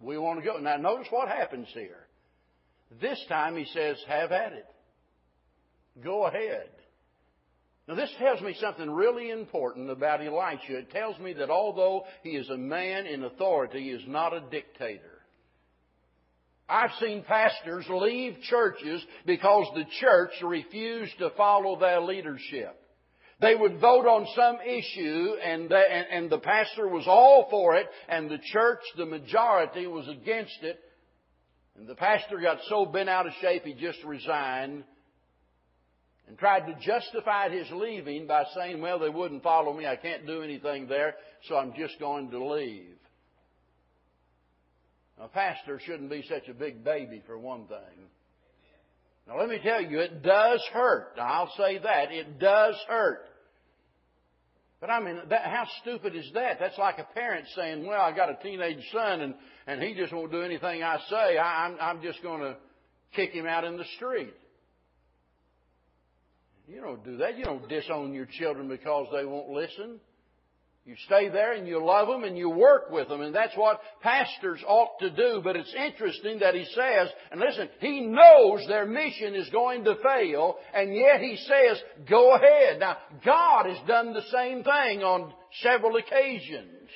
we 0.00 0.18
want 0.18 0.40
to 0.40 0.44
go. 0.44 0.58
Now 0.58 0.76
notice 0.76 1.06
what 1.10 1.28
happens 1.28 1.68
here. 1.72 2.06
This 3.00 3.22
time 3.28 3.56
he 3.56 3.66
says, 3.72 3.96
have 4.08 4.32
at 4.32 4.52
it. 4.52 4.66
Go 6.02 6.26
ahead. 6.26 6.68
Now 7.86 7.94
this 7.94 8.10
tells 8.18 8.40
me 8.40 8.56
something 8.60 8.90
really 8.90 9.30
important 9.30 9.90
about 9.90 10.20
Elisha. 10.20 10.78
It 10.78 10.90
tells 10.90 11.18
me 11.18 11.34
that 11.34 11.50
although 11.50 12.04
he 12.22 12.30
is 12.30 12.48
a 12.50 12.56
man 12.56 13.06
in 13.06 13.24
authority, 13.24 13.84
he 13.84 13.90
is 13.90 14.02
not 14.06 14.32
a 14.32 14.40
dictator. 14.50 15.13
I've 16.68 16.90
seen 17.00 17.22
pastors 17.24 17.84
leave 17.90 18.38
churches 18.48 19.04
because 19.26 19.66
the 19.74 19.84
church 20.00 20.30
refused 20.42 21.18
to 21.18 21.30
follow 21.36 21.78
their 21.78 22.00
leadership. 22.00 22.80
They 23.40 23.54
would 23.54 23.80
vote 23.80 24.06
on 24.06 24.26
some 24.34 24.56
issue 24.64 25.34
and 25.44 25.68
the, 25.68 25.76
and, 25.76 26.06
and 26.10 26.30
the 26.30 26.38
pastor 26.38 26.88
was 26.88 27.04
all 27.06 27.48
for 27.50 27.74
it 27.74 27.86
and 28.08 28.30
the 28.30 28.38
church, 28.52 28.80
the 28.96 29.04
majority, 29.04 29.86
was 29.86 30.08
against 30.08 30.58
it. 30.62 30.78
And 31.76 31.86
the 31.86 31.96
pastor 31.96 32.38
got 32.40 32.58
so 32.68 32.86
bent 32.86 33.08
out 33.08 33.26
of 33.26 33.32
shape 33.40 33.64
he 33.64 33.74
just 33.74 34.02
resigned 34.04 34.84
and 36.26 36.38
tried 36.38 36.66
to 36.66 36.74
justify 36.80 37.50
his 37.50 37.66
leaving 37.72 38.26
by 38.26 38.44
saying, 38.54 38.80
well, 38.80 38.98
they 38.98 39.10
wouldn't 39.10 39.42
follow 39.42 39.74
me. 39.74 39.86
I 39.86 39.96
can't 39.96 40.26
do 40.26 40.42
anything 40.42 40.86
there, 40.86 41.16
so 41.48 41.56
I'm 41.56 41.74
just 41.76 41.98
going 41.98 42.30
to 42.30 42.42
leave. 42.42 42.96
A 45.20 45.28
pastor 45.28 45.80
shouldn't 45.84 46.10
be 46.10 46.24
such 46.28 46.48
a 46.48 46.54
big 46.54 46.84
baby, 46.84 47.22
for 47.26 47.38
one 47.38 47.66
thing. 47.66 48.08
Now, 49.26 49.38
let 49.38 49.48
me 49.48 49.58
tell 49.62 49.80
you, 49.80 50.00
it 50.00 50.22
does 50.22 50.62
hurt. 50.72 51.14
I'll 51.20 51.52
say 51.56 51.78
that. 51.78 52.12
It 52.12 52.38
does 52.38 52.74
hurt. 52.88 53.26
But 54.80 54.90
I 54.90 55.00
mean, 55.00 55.18
that, 55.30 55.46
how 55.46 55.66
stupid 55.80 56.14
is 56.14 56.30
that? 56.34 56.58
That's 56.60 56.76
like 56.76 56.98
a 56.98 57.06
parent 57.14 57.46
saying, 57.56 57.86
well, 57.86 58.02
I 58.02 58.14
got 58.14 58.28
a 58.28 58.36
teenage 58.42 58.84
son 58.92 59.22
and, 59.22 59.34
and 59.66 59.82
he 59.82 59.94
just 59.94 60.12
won't 60.12 60.30
do 60.30 60.42
anything 60.42 60.82
I 60.82 60.98
say. 61.08 61.38
I, 61.38 61.66
I'm, 61.66 61.76
I'm 61.80 62.02
just 62.02 62.22
going 62.22 62.42
to 62.42 62.56
kick 63.14 63.30
him 63.30 63.46
out 63.46 63.64
in 63.64 63.78
the 63.78 63.84
street. 63.96 64.34
You 66.68 66.82
don't 66.82 67.02
do 67.02 67.16
that. 67.18 67.38
You 67.38 67.44
don't 67.44 67.66
disown 67.66 68.12
your 68.12 68.26
children 68.26 68.68
because 68.68 69.06
they 69.10 69.24
won't 69.24 69.48
listen. 69.48 70.00
You 70.86 70.96
stay 71.06 71.30
there 71.30 71.54
and 71.54 71.66
you 71.66 71.82
love 71.82 72.08
them 72.08 72.24
and 72.24 72.36
you 72.36 72.50
work 72.50 72.90
with 72.90 73.08
them. 73.08 73.22
And 73.22 73.34
that's 73.34 73.56
what 73.56 73.80
pastors 74.02 74.62
ought 74.66 74.98
to 75.00 75.08
do. 75.10 75.40
But 75.42 75.56
it's 75.56 75.74
interesting 75.74 76.40
that 76.40 76.54
he 76.54 76.66
says, 76.74 77.08
and 77.32 77.40
listen, 77.40 77.70
he 77.80 78.00
knows 78.00 78.66
their 78.68 78.84
mission 78.84 79.34
is 79.34 79.48
going 79.48 79.84
to 79.84 79.96
fail, 80.02 80.56
and 80.74 80.94
yet 80.94 81.22
he 81.22 81.36
says, 81.36 81.82
go 82.08 82.34
ahead. 82.34 82.80
Now, 82.80 82.98
God 83.24 83.64
has 83.64 83.78
done 83.88 84.12
the 84.12 84.24
same 84.30 84.62
thing 84.62 85.02
on 85.02 85.32
several 85.62 85.96
occasions. 85.96 86.90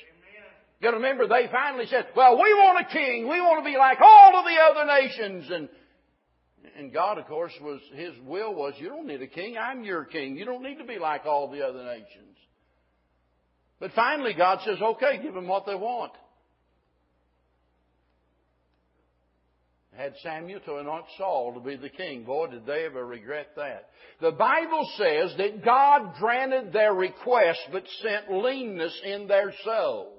You 0.81 0.91
remember, 0.93 1.27
they 1.27 1.49
finally 1.51 1.87
said, 1.87 2.09
well, 2.15 2.37
we 2.37 2.55
want 2.55 2.87
a 2.87 2.93
king. 2.93 3.27
We 3.27 3.41
want 3.41 3.65
to 3.65 3.69
be 3.69 3.79
like 3.79 3.99
all 4.01 4.37
of 4.39 4.45
the 4.45 4.59
other 4.61 4.85
nations. 4.85 5.51
And 5.51 5.69
And 6.77 6.93
God, 6.93 7.19
of 7.19 7.27
course, 7.27 7.53
was 7.61 7.81
His 7.95 8.13
will 8.25 8.55
was, 8.55 8.75
you 8.79 8.89
don't 8.89 9.07
need 9.07 9.23
a 9.23 9.27
king. 9.27 9.57
I'm 9.59 9.83
your 9.83 10.05
king. 10.05 10.37
You 10.37 10.45
don't 10.45 10.63
need 10.63 10.77
to 10.77 10.85
be 10.85 10.99
like 10.99 11.27
all 11.27 11.51
the 11.51 11.67
other 11.67 11.83
nations. 11.85 12.38
But 13.81 13.93
finally, 13.95 14.35
God 14.35 14.59
says, 14.65 14.79
okay, 14.81 15.21
give 15.23 15.35
them 15.35 15.47
what 15.47 15.67
they 15.67 15.75
want. 15.75 16.13
Had 19.97 20.15
Samuel 20.23 20.61
to 20.61 20.77
anoint 20.77 21.07
Saul 21.17 21.55
to 21.55 21.61
be 21.61 21.75
the 21.75 21.89
king. 21.89 22.23
Boy, 22.23 22.47
did 22.47 22.67
they 22.67 22.85
ever 22.85 23.05
regret 23.05 23.49
that. 23.57 23.91
The 24.21 24.31
Bible 24.31 24.89
says 24.97 25.35
that 25.39 25.65
God 25.65 26.15
granted 26.21 26.73
their 26.73 26.95
request 26.95 27.59
but 27.73 27.83
sent 28.01 28.31
leanness 28.31 28.97
in 29.05 29.27
their 29.27 29.53
soul. 29.65 30.13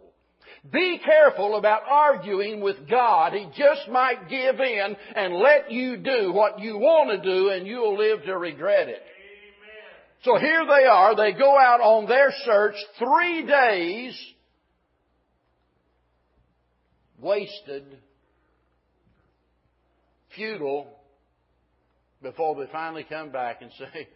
Be 0.69 1.00
careful 1.04 1.56
about 1.58 1.84
arguing 1.89 2.60
with 2.60 2.89
God. 2.89 3.32
He 3.32 3.45
just 3.58 3.88
might 3.89 4.30
give 4.30 4.60
in 4.60 4.98
and 5.15 5.36
let 5.36 5.72
you 5.72 5.95
do 5.95 6.34
what 6.34 6.60
you 6.60 6.78
want 6.78 7.12
to 7.12 7.30
do 7.30 7.50
and 7.50 7.65
you'll 7.65 7.98
live 7.98 8.24
to 8.26 8.38
regret 8.38 8.89
it. 8.89 9.02
So 10.23 10.38
here 10.38 10.65
they 10.65 10.86
are. 10.86 11.15
They 11.15 11.32
go 11.32 11.58
out 11.58 11.79
on 11.82 12.08
their 12.08 12.32
search 12.45 12.75
three 12.97 13.45
days 13.45 14.34
wasted, 17.21 17.84
futile, 20.36 20.88
before 22.21 22.55
they 22.55 22.71
finally 22.71 23.05
come 23.08 23.32
back 23.32 23.62
and 23.62 23.71
say, 23.77 24.08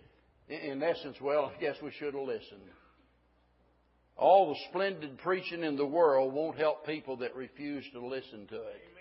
in 0.50 0.82
essence, 0.84 1.18
well, 1.22 1.52
I 1.56 1.60
guess 1.60 1.76
we 1.82 1.92
should 1.92 2.14
have 2.14 2.24
listened. 2.24 2.62
All 4.16 4.50
the 4.50 4.60
splendid 4.70 5.18
preaching 5.20 5.64
in 5.64 5.76
the 5.76 5.86
world 5.86 6.34
won't 6.34 6.58
help 6.58 6.86
people 6.86 7.18
that 7.18 7.36
refuse 7.36 7.86
to 7.94 8.06
listen 8.06 8.48
to 8.48 8.56
it. 8.56 8.93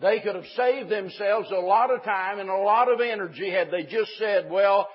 They 0.00 0.20
could 0.20 0.34
have 0.34 0.44
saved 0.56 0.90
themselves 0.90 1.48
a 1.50 1.60
lot 1.60 1.90
of 1.90 2.02
time 2.02 2.38
and 2.38 2.50
a 2.50 2.56
lot 2.56 2.92
of 2.92 3.00
energy 3.00 3.50
had 3.50 3.70
they 3.70 3.84
just 3.84 4.10
said, 4.18 4.50
well, 4.50 4.88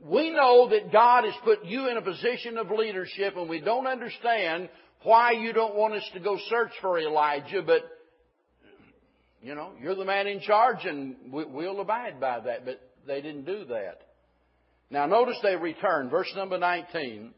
we 0.00 0.30
know 0.30 0.68
that 0.70 0.92
God 0.92 1.24
has 1.24 1.34
put 1.44 1.64
you 1.64 1.88
in 1.88 1.96
a 1.96 2.02
position 2.02 2.56
of 2.56 2.70
leadership 2.70 3.36
and 3.36 3.48
we 3.48 3.60
don't 3.60 3.86
understand 3.86 4.68
why 5.02 5.32
you 5.32 5.52
don't 5.52 5.74
want 5.74 5.94
us 5.94 6.08
to 6.14 6.20
go 6.20 6.38
search 6.48 6.70
for 6.80 6.98
Elijah, 6.98 7.60
but 7.60 7.82
you 9.42 9.54
know, 9.54 9.72
you're 9.80 9.94
the 9.94 10.06
man 10.06 10.26
in 10.26 10.40
charge 10.40 10.84
and 10.84 11.16
we'll 11.30 11.80
abide 11.80 12.18
by 12.18 12.40
that. 12.40 12.64
But 12.64 12.80
they 13.06 13.20
didn't 13.20 13.44
do 13.44 13.66
that. 13.66 14.00
Now 14.90 15.04
notice 15.06 15.36
they 15.42 15.56
return. 15.56 16.08
Verse 16.08 16.32
number 16.34 16.58
19. 16.58 17.32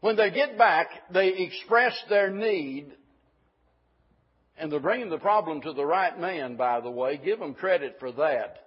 When 0.00 0.16
they 0.16 0.30
get 0.30 0.56
back, 0.56 0.88
they 1.12 1.28
express 1.28 1.92
their 2.08 2.30
need 2.30 2.92
and 4.62 4.70
they're 4.70 4.78
bringing 4.78 5.10
the 5.10 5.18
problem 5.18 5.60
to 5.62 5.72
the 5.72 5.84
right 5.84 6.16
man, 6.20 6.54
by 6.54 6.80
the 6.80 6.88
way. 6.88 7.20
Give 7.22 7.40
them 7.40 7.52
credit 7.52 7.96
for 7.98 8.12
that. 8.12 8.58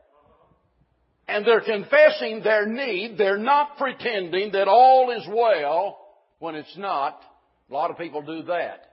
And 1.25 1.45
they're 1.45 1.62
confessing 1.62 2.41
their 2.43 2.65
need. 2.65 3.17
They're 3.17 3.38
not 3.38 3.77
pretending 3.77 4.51
that 4.51 4.67
all 4.67 5.10
is 5.12 5.25
well 5.29 5.97
when 6.39 6.55
it's 6.55 6.77
not. 6.77 7.21
A 7.69 7.73
lot 7.73 7.91
of 7.91 7.97
people 7.97 8.21
do 8.21 8.43
that. 8.43 8.91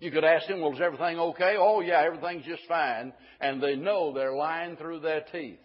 You 0.00 0.10
could 0.10 0.24
ask 0.24 0.48
them, 0.48 0.60
well, 0.60 0.72
is 0.72 0.80
everything 0.80 1.20
okay? 1.20 1.54
Oh 1.56 1.82
yeah, 1.82 2.02
everything's 2.04 2.44
just 2.44 2.66
fine. 2.66 3.12
And 3.40 3.62
they 3.62 3.76
know 3.76 4.12
they're 4.12 4.34
lying 4.34 4.74
through 4.74 5.00
their 5.00 5.22
teeth. 5.30 5.60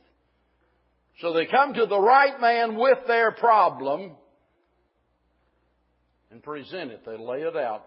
So 1.20 1.34
they 1.34 1.48
come 1.48 1.74
to 1.74 1.88
the 1.88 2.00
right 2.00 2.40
man 2.40 2.76
with 2.76 3.00
their 3.08 3.32
problem 3.32 4.12
and 6.30 6.44
present 6.44 6.92
it. 6.92 7.02
They 7.08 7.18
lay 7.18 7.40
it 7.40 7.58
out. 7.58 7.86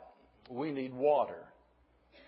We 0.50 0.72
need 0.72 0.92
water. 0.92 1.44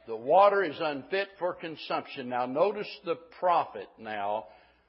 The 0.06 0.16
water 0.16 0.64
is 0.64 0.76
unfit 0.80 1.28
for 1.38 1.54
consumption. 1.54 2.28
Now 2.28 2.46
notice 2.46 2.88
the 3.04 3.16
prophet 3.38 3.88
now. 3.98 4.46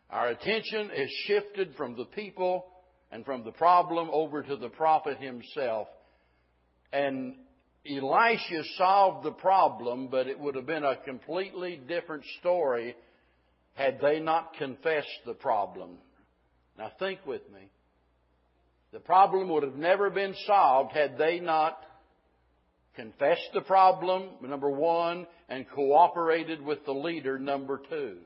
Our 0.10 0.30
attention 0.30 0.90
is 0.96 1.10
shifted 1.26 1.76
from 1.76 1.96
the 1.96 2.06
people 2.06 2.66
and 3.12 3.26
from 3.26 3.44
the 3.44 3.52
problem 3.52 4.10
over 4.12 4.42
to 4.42 4.56
the 4.56 4.70
prophet 4.70 5.18
himself. 5.20 5.88
And 6.94 7.36
Elisha 7.90 8.64
solved 8.78 9.26
the 9.26 9.32
problem, 9.32 10.08
but 10.08 10.28
it 10.28 10.40
would 10.40 10.56
have 10.56 10.66
been 10.66 10.84
a 10.84 10.98
completely 10.98 11.82
different 11.88 12.24
story 12.40 12.96
had 13.74 14.00
they 14.02 14.20
not 14.20 14.54
confessed 14.56 15.08
the 15.26 15.34
problem. 15.34 15.98
Now 16.78 16.92
think 17.00 17.20
with 17.26 17.42
me. 17.52 17.70
The 18.92 19.00
problem 19.00 19.50
would 19.50 19.64
have 19.64 19.76
never 19.76 20.10
been 20.10 20.36
solved 20.46 20.92
had 20.92 21.18
they 21.18 21.40
not 21.40 21.82
confessed 22.96 23.50
the 23.54 23.62
problem, 23.62 24.30
number 24.42 24.70
one, 24.70 25.28
and 25.50 25.70
cooperated 25.70 26.62
with 26.62 26.86
the 26.86 26.94
leader, 26.94 27.40
number 27.40 27.82
two. 27.90 28.18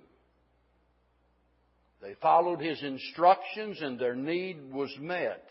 They 2.02 2.16
followed 2.22 2.60
his 2.60 2.82
instructions 2.84 3.82
and 3.82 4.00
their 4.00 4.16
need 4.16 4.72
was 4.72 4.94
met. 5.00 5.44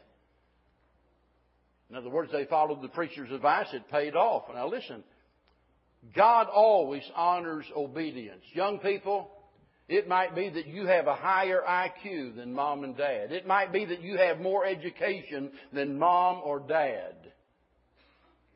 In 1.91 1.97
other 1.97 2.11
words, 2.11 2.31
they 2.33 2.45
followed 2.45 2.83
the 2.83 2.89
preacher's 2.89 3.31
advice. 3.31 3.67
It 3.73 3.91
paid 3.91 4.15
off. 4.15 4.45
Now 4.53 4.69
listen, 4.69 5.03
God 6.15 6.49
always 6.53 7.03
honors 7.15 7.67
obedience. 7.77 8.43
Young 8.53 8.79
people, 8.79 9.31
it 9.89 10.09
might 10.09 10.35
be 10.35 10.49
that 10.49 10.67
you 10.67 10.87
have 10.87 11.07
a 11.07 11.15
higher 11.15 11.61
IQ 11.67 12.37
than 12.37 12.55
mom 12.55 12.85
and 12.85 12.97
dad. 12.97 13.33
It 13.33 13.47
might 13.47 13.73
be 13.73 13.85
that 13.87 14.03
you 14.03 14.17
have 14.17 14.41
more 14.41 14.65
education 14.65 15.51
than 15.73 15.99
mom 15.99 16.41
or 16.45 16.61
dad. 16.61 17.24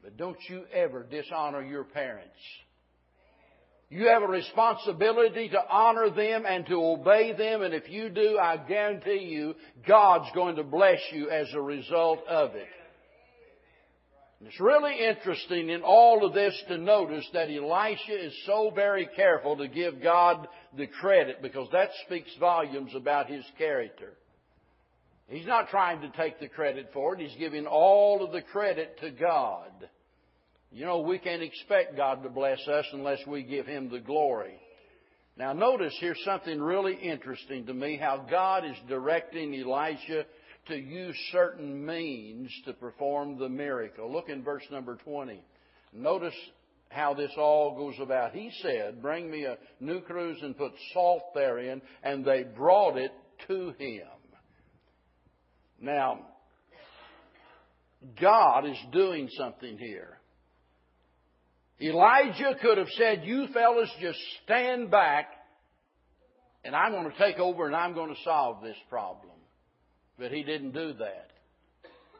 But 0.03 0.17
don't 0.17 0.39
you 0.49 0.65
ever 0.73 1.03
dishonor 1.03 1.63
your 1.63 1.85
parents. 1.85 2.37
You 3.91 4.09
have 4.09 4.23
a 4.23 4.29
responsibility 4.29 5.49
to 5.49 5.61
honor 5.71 6.11
them 6.11 6.45
and 6.47 6.67
to 6.67 6.75
obey 6.75 7.33
them, 7.33 7.63
and 7.63 7.73
if 7.73 7.89
you 7.89 8.11
do, 8.11 8.39
I 8.39 8.59
guarantee 8.59 9.25
you, 9.25 9.55
God's 9.87 10.29
going 10.35 10.57
to 10.57 10.63
bless 10.63 11.01
you 11.11 11.31
as 11.31 11.49
a 11.55 11.61
result 11.61 12.21
of 12.29 12.55
it. 12.55 12.69
It's 14.45 14.61
really 14.61 15.05
interesting 15.05 15.71
in 15.71 15.81
all 15.83 16.25
of 16.25 16.33
this 16.33 16.55
to 16.69 16.79
notice 16.79 17.27
that 17.33 17.51
Elisha 17.51 18.27
is 18.27 18.33
so 18.47 18.71
very 18.73 19.09
careful 19.17 19.57
to 19.57 19.67
give 19.67 20.01
God 20.03 20.47
the 20.77 20.87
credit 20.87 21.43
because 21.43 21.69
that 21.73 21.89
speaks 22.07 22.31
volumes 22.39 22.93
about 22.95 23.29
his 23.29 23.45
character. 23.57 24.13
He's 25.29 25.47
not 25.47 25.69
trying 25.69 26.01
to 26.01 26.11
take 26.11 26.41
the 26.41 26.49
credit 26.49 26.91
for 26.93 27.15
it. 27.15 27.21
He's 27.21 27.39
giving 27.39 27.67
all 27.67 28.25
of 28.25 28.33
the 28.33 28.43
credit 28.43 28.99
to 29.01 29.11
God. 29.11 29.71
You 30.71 30.87
know, 30.87 31.01
we 31.01 31.19
can't 31.19 31.43
expect 31.43 31.97
God 31.97 32.23
to 32.23 32.31
bless 32.31 32.67
us 32.67 32.87
unless 32.93 33.21
we 33.27 33.43
give 33.43 33.67
Him 33.67 33.91
the 33.91 34.01
glory. 34.01 34.59
Now 35.37 35.53
notice 35.53 35.95
here's 36.01 36.23
something 36.25 36.61
really 36.61 36.95
interesting 36.95 37.67
to 37.67 37.75
me, 37.75 37.97
how 37.97 38.27
God 38.29 38.65
is 38.65 38.77
directing 38.89 39.55
Elisha 39.55 40.25
to 40.67 40.77
use 40.77 41.17
certain 41.31 41.87
means 41.87 42.51
to 42.67 42.73
perform 42.73 43.39
the 43.39 43.49
miracle. 43.49 44.13
Look 44.13 44.29
in 44.29 44.43
verse 44.43 44.65
number 44.71 44.97
20. 44.97 45.43
Notice 45.93 46.35
how 46.91 47.15
this 47.15 47.31
all 47.37 47.77
goes 47.77 47.95
about. 48.01 48.33
He 48.33 48.51
said, 48.63 49.01
Bring 49.01 49.31
me 49.31 49.45
a 49.45 49.59
new 49.81 50.01
cruse 50.01 50.39
and 50.43 50.57
put 50.57 50.73
salt 50.93 51.35
therein, 51.35 51.83
and 52.03 52.25
they 52.25 52.43
brought 52.43 52.97
it 52.97 53.13
to 53.47 53.75
him. 53.79 54.07
Now, 55.81 56.21
God 58.21 58.67
is 58.67 58.77
doing 58.93 59.29
something 59.37 59.79
here. 59.79 60.19
Elijah 61.81 62.57
could 62.61 62.79
have 62.79 62.89
said, 62.97 63.23
You 63.25 63.47
fellas 63.53 63.91
just 64.01 64.19
stand 64.45 64.91
back, 64.91 65.27
and 66.65 66.75
I'm 66.75 66.93
going 66.93 67.11
to 67.11 67.19
take 67.19 67.39
over 67.39 67.67
and 67.67 67.77
I'm 67.77 67.95
going 67.95 68.15
to 68.15 68.21
solve 68.25 68.63
this 68.63 68.77
problem. 68.91 69.33
But 70.19 70.33
he 70.33 70.43
didn't 70.43 70.73
do 70.73 70.95
that. 70.95 71.28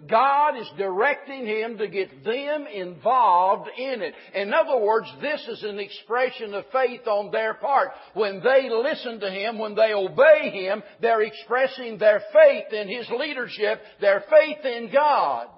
God 0.07 0.57
is 0.57 0.71
directing 0.77 1.45
him 1.45 1.79
to 1.79 1.89
get 1.89 2.25
them 2.25 2.67
involved 2.73 3.69
in 3.77 4.01
it. 4.01 4.15
In 4.35 4.55
other 4.55 4.79
words, 4.79 5.09
this 5.21 5.45
is 5.49 5.65
an 5.65 5.81
expression 5.81 6.55
of 6.55 6.65
faith 6.73 7.07
on 7.07 7.33
their 7.33 7.55
part. 7.55 7.89
When 8.15 8.41
they 8.41 8.69
listen 8.71 9.19
to 9.21 9.31
him, 9.31 9.59
when 9.59 9.75
they 9.75 9.93
obey 9.95 10.51
him, 10.51 10.83
they're 11.01 11.23
expressing 11.23 11.99
their 11.99 12.23
faith 12.33 12.73
in 12.73 12.89
his 12.89 13.09
leadership, 13.19 13.81
their 14.01 14.25
faith 14.31 14.65
in 14.65 14.93
God. 14.93 15.49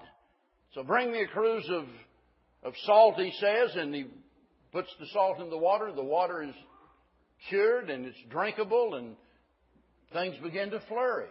So 0.74 0.84
bring 0.84 1.12
me 1.12 1.22
a 1.22 1.26
cruse 1.26 1.68
of, 1.68 1.84
of 2.62 2.72
salt, 2.86 3.16
he 3.16 3.32
says, 3.38 3.72
and 3.74 3.94
he 3.94 4.06
puts 4.72 4.88
the 4.98 5.06
salt 5.12 5.40
in 5.40 5.50
the 5.50 5.58
water. 5.58 5.92
The 5.92 6.02
water 6.02 6.42
is 6.42 6.54
cured 7.48 7.90
and 7.90 8.06
it's 8.06 8.16
drinkable 8.30 8.94
and 8.94 9.16
things 10.12 10.36
begin 10.42 10.70
to 10.70 10.80
flourish. 10.88 11.28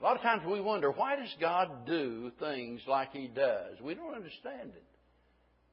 A 0.00 0.04
lot 0.04 0.16
of 0.16 0.22
times 0.22 0.42
we 0.46 0.60
wonder, 0.60 0.90
why 0.90 1.16
does 1.16 1.34
God 1.40 1.86
do 1.86 2.30
things 2.38 2.80
like 2.86 3.12
He 3.12 3.28
does? 3.28 3.80
We 3.82 3.94
don't 3.94 4.14
understand 4.14 4.72
it. 4.74 4.84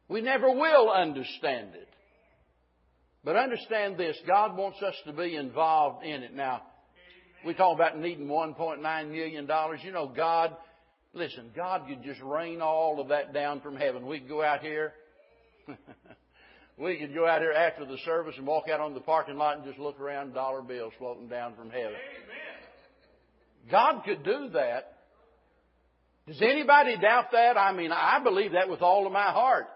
We 0.08 0.22
never 0.22 0.50
will 0.50 0.90
understand 0.90 1.76
it. 1.76 1.90
But 3.24 3.36
understand 3.36 3.98
this, 3.98 4.18
God 4.28 4.58
wants 4.58 4.82
us 4.82 4.96
to 5.06 5.14
be 5.14 5.36
involved 5.36 6.06
in 6.06 6.24
it. 6.24 6.34
Now, 6.34 6.62
we 7.46 7.54
talk 7.54 7.76
about 7.76 7.98
needing 7.98 8.28
$1.9 8.28 9.12
million. 9.12 9.50
You 9.84 9.92
know, 9.92 10.08
God, 10.08 10.56
listen, 11.14 11.52
God 11.56 11.84
could 11.88 12.04
just 12.04 12.22
rain 12.22 12.62
all 12.62 13.00
of 13.00 13.10
that 13.10 13.34
down 13.34 13.62
from 13.62 13.76
heaven. 13.76 14.06
We 14.06 14.20
could 14.20 14.30
go 14.30 14.44
out 14.44 14.62
here. 14.62 14.94
we 16.78 16.98
could 16.98 17.14
go 17.14 17.26
out 17.26 17.42
here 17.42 17.54
after 17.54 17.86
the 17.86 17.98
service 18.06 18.36
and 18.38 18.46
walk 18.46 18.70
out 18.70 18.82
on 18.82 18.94
the 18.94 19.00
parking 19.00 19.38
lot 19.38 19.58
and 19.58 19.66
just 19.66 19.80
look 19.80 20.00
around, 20.00 20.34
dollar 20.34 20.62
bills 20.62 20.94
floating 20.98 21.28
down 21.28 21.56
from 21.56 21.70
heaven. 21.70 21.96
God 23.70 24.04
could 24.04 24.24
do 24.24 24.50
that. 24.54 24.94
Does 26.28 26.42
anybody 26.42 26.98
doubt 26.98 27.32
that? 27.32 27.58
I 27.58 27.74
mean, 27.74 27.92
I 27.92 28.20
believe 28.24 28.54
that 28.54 28.70
with 28.70 28.82
all 28.82 29.06
of 29.06 29.12
my 29.14 29.32
heart. 29.32 29.68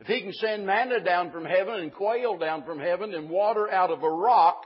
If 0.00 0.06
He 0.06 0.22
can 0.22 0.32
send 0.32 0.66
manna 0.66 1.00
down 1.00 1.30
from 1.30 1.44
heaven 1.44 1.74
and 1.74 1.92
quail 1.92 2.38
down 2.38 2.64
from 2.64 2.78
heaven 2.78 3.14
and 3.14 3.28
water 3.28 3.70
out 3.70 3.90
of 3.90 4.02
a 4.02 4.08
rock, 4.08 4.64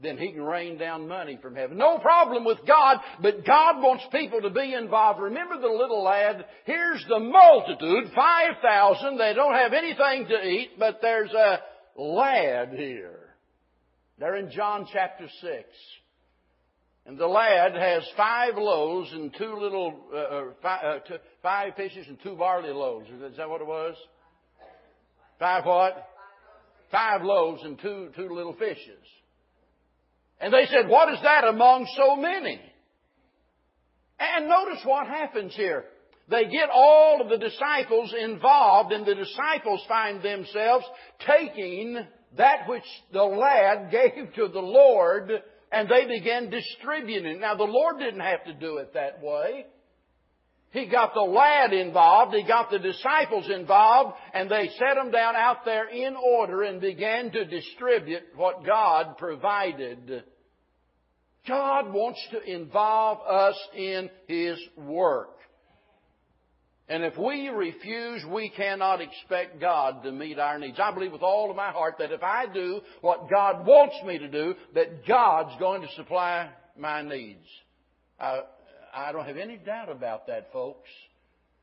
then 0.00 0.18
He 0.18 0.32
can 0.32 0.42
rain 0.42 0.76
down 0.76 1.06
money 1.06 1.38
from 1.40 1.54
heaven. 1.54 1.78
No 1.78 1.98
problem 1.98 2.44
with 2.44 2.58
God, 2.66 2.98
but 3.22 3.46
God 3.46 3.80
wants 3.80 4.04
people 4.10 4.42
to 4.42 4.50
be 4.50 4.74
involved. 4.74 5.20
Remember 5.20 5.60
the 5.60 5.68
little 5.68 6.02
lad? 6.02 6.44
Here's 6.64 7.04
the 7.08 7.20
multitude, 7.20 8.12
5,000. 8.12 9.18
They 9.18 9.34
don't 9.34 9.54
have 9.54 9.72
anything 9.72 10.26
to 10.28 10.44
eat, 10.44 10.70
but 10.80 10.98
there's 11.00 11.32
a 11.32 11.60
lad 11.96 12.70
here. 12.74 13.20
They're 14.18 14.36
in 14.36 14.50
John 14.50 14.88
chapter 14.92 15.28
6. 15.28 15.64
And 17.06 17.18
the 17.18 17.26
lad 17.26 17.74
has 17.74 18.02
five 18.16 18.56
loaves 18.56 19.12
and 19.12 19.34
two 19.36 19.54
little, 19.56 19.94
uh, 20.12 20.16
uh 20.16 20.44
five, 20.62 20.84
uh, 20.84 20.98
two, 21.00 21.16
five 21.42 21.74
fishes 21.76 22.06
and 22.08 22.18
two 22.22 22.34
barley 22.34 22.70
loaves. 22.70 23.08
Is 23.10 23.36
that 23.36 23.48
what 23.48 23.60
it 23.60 23.66
was? 23.66 23.94
Five 25.38 25.66
what? 25.66 26.08
Five 26.90 27.22
loaves 27.22 27.62
and 27.62 27.78
two, 27.78 28.08
two 28.16 28.34
little 28.34 28.54
fishes. 28.54 29.04
And 30.40 30.52
they 30.52 30.66
said, 30.66 30.88
what 30.88 31.12
is 31.12 31.18
that 31.22 31.44
among 31.44 31.86
so 31.96 32.16
many? 32.16 32.60
And 34.18 34.48
notice 34.48 34.80
what 34.84 35.06
happens 35.06 35.54
here. 35.54 35.84
They 36.28 36.44
get 36.44 36.70
all 36.72 37.20
of 37.20 37.28
the 37.28 37.36
disciples 37.36 38.14
involved 38.18 38.92
and 38.92 39.04
the 39.04 39.14
disciples 39.14 39.84
find 39.86 40.22
themselves 40.22 40.86
taking 41.26 41.98
that 42.36 42.68
which 42.68 42.84
the 43.12 43.22
lad 43.22 43.90
gave 43.90 44.34
to 44.34 44.48
the 44.48 44.60
Lord 44.60 45.30
and 45.74 45.88
they 45.88 46.06
began 46.06 46.50
distributing. 46.50 47.40
Now 47.40 47.56
the 47.56 47.64
Lord 47.64 47.98
didn't 47.98 48.20
have 48.20 48.44
to 48.44 48.54
do 48.54 48.78
it 48.78 48.94
that 48.94 49.22
way. 49.22 49.66
He 50.70 50.86
got 50.86 51.14
the 51.14 51.20
lad 51.20 51.72
involved, 51.72 52.34
he 52.34 52.42
got 52.42 52.68
the 52.70 52.80
disciples 52.80 53.48
involved, 53.48 54.16
and 54.32 54.50
they 54.50 54.70
set 54.76 54.96
them 54.96 55.12
down 55.12 55.36
out 55.36 55.64
there 55.64 55.88
in 55.88 56.16
order 56.16 56.62
and 56.62 56.80
began 56.80 57.30
to 57.30 57.44
distribute 57.44 58.24
what 58.34 58.66
God 58.66 59.16
provided. 59.18 60.24
God 61.46 61.92
wants 61.92 62.20
to 62.32 62.42
involve 62.42 63.18
us 63.20 63.56
in 63.76 64.10
His 64.26 64.58
work. 64.76 65.33
And 66.88 67.02
if 67.02 67.16
we 67.16 67.48
refuse, 67.48 68.22
we 68.30 68.50
cannot 68.50 69.00
expect 69.00 69.58
God 69.58 70.02
to 70.02 70.12
meet 70.12 70.38
our 70.38 70.58
needs. 70.58 70.78
I 70.78 70.92
believe 70.92 71.12
with 71.12 71.22
all 71.22 71.50
of 71.50 71.56
my 71.56 71.70
heart 71.70 71.94
that 71.98 72.12
if 72.12 72.22
I 72.22 72.46
do 72.52 72.80
what 73.00 73.30
God 73.30 73.66
wants 73.66 73.96
me 74.04 74.18
to 74.18 74.28
do, 74.28 74.54
that 74.74 75.06
God's 75.06 75.58
going 75.58 75.80
to 75.80 75.88
supply 75.96 76.50
my 76.78 77.00
needs. 77.00 77.46
I, 78.20 78.40
I 78.94 79.12
don't 79.12 79.24
have 79.24 79.38
any 79.38 79.56
doubt 79.56 79.88
about 79.88 80.26
that, 80.26 80.52
folks. 80.52 80.90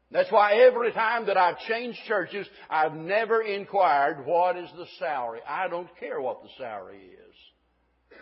That's 0.09 0.31
why 0.31 0.55
every 0.55 0.91
time 0.91 1.27
that 1.27 1.37
I've 1.37 1.59
changed 1.59 1.99
churches, 2.07 2.47
I've 2.69 2.95
never 2.95 3.41
inquired 3.41 4.25
what 4.25 4.57
is 4.57 4.69
the 4.75 4.87
salary. 4.97 5.39
I 5.47 5.67
don't 5.67 5.87
care 5.99 6.19
what 6.19 6.41
the 6.41 6.49
salary 6.57 6.97
is. 6.97 8.17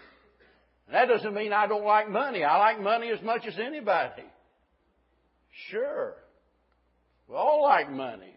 That 0.92 1.08
doesn't 1.08 1.34
mean 1.34 1.54
I 1.54 1.66
don't 1.68 1.86
like 1.86 2.10
money. 2.10 2.44
I 2.44 2.58
like 2.58 2.82
money 2.82 3.10
as 3.10 3.22
much 3.24 3.46
as 3.48 3.58
anybody. 3.58 4.24
Sure. 5.70 6.16
We 7.30 7.36
all 7.36 7.62
like 7.62 7.92
money. 7.92 8.34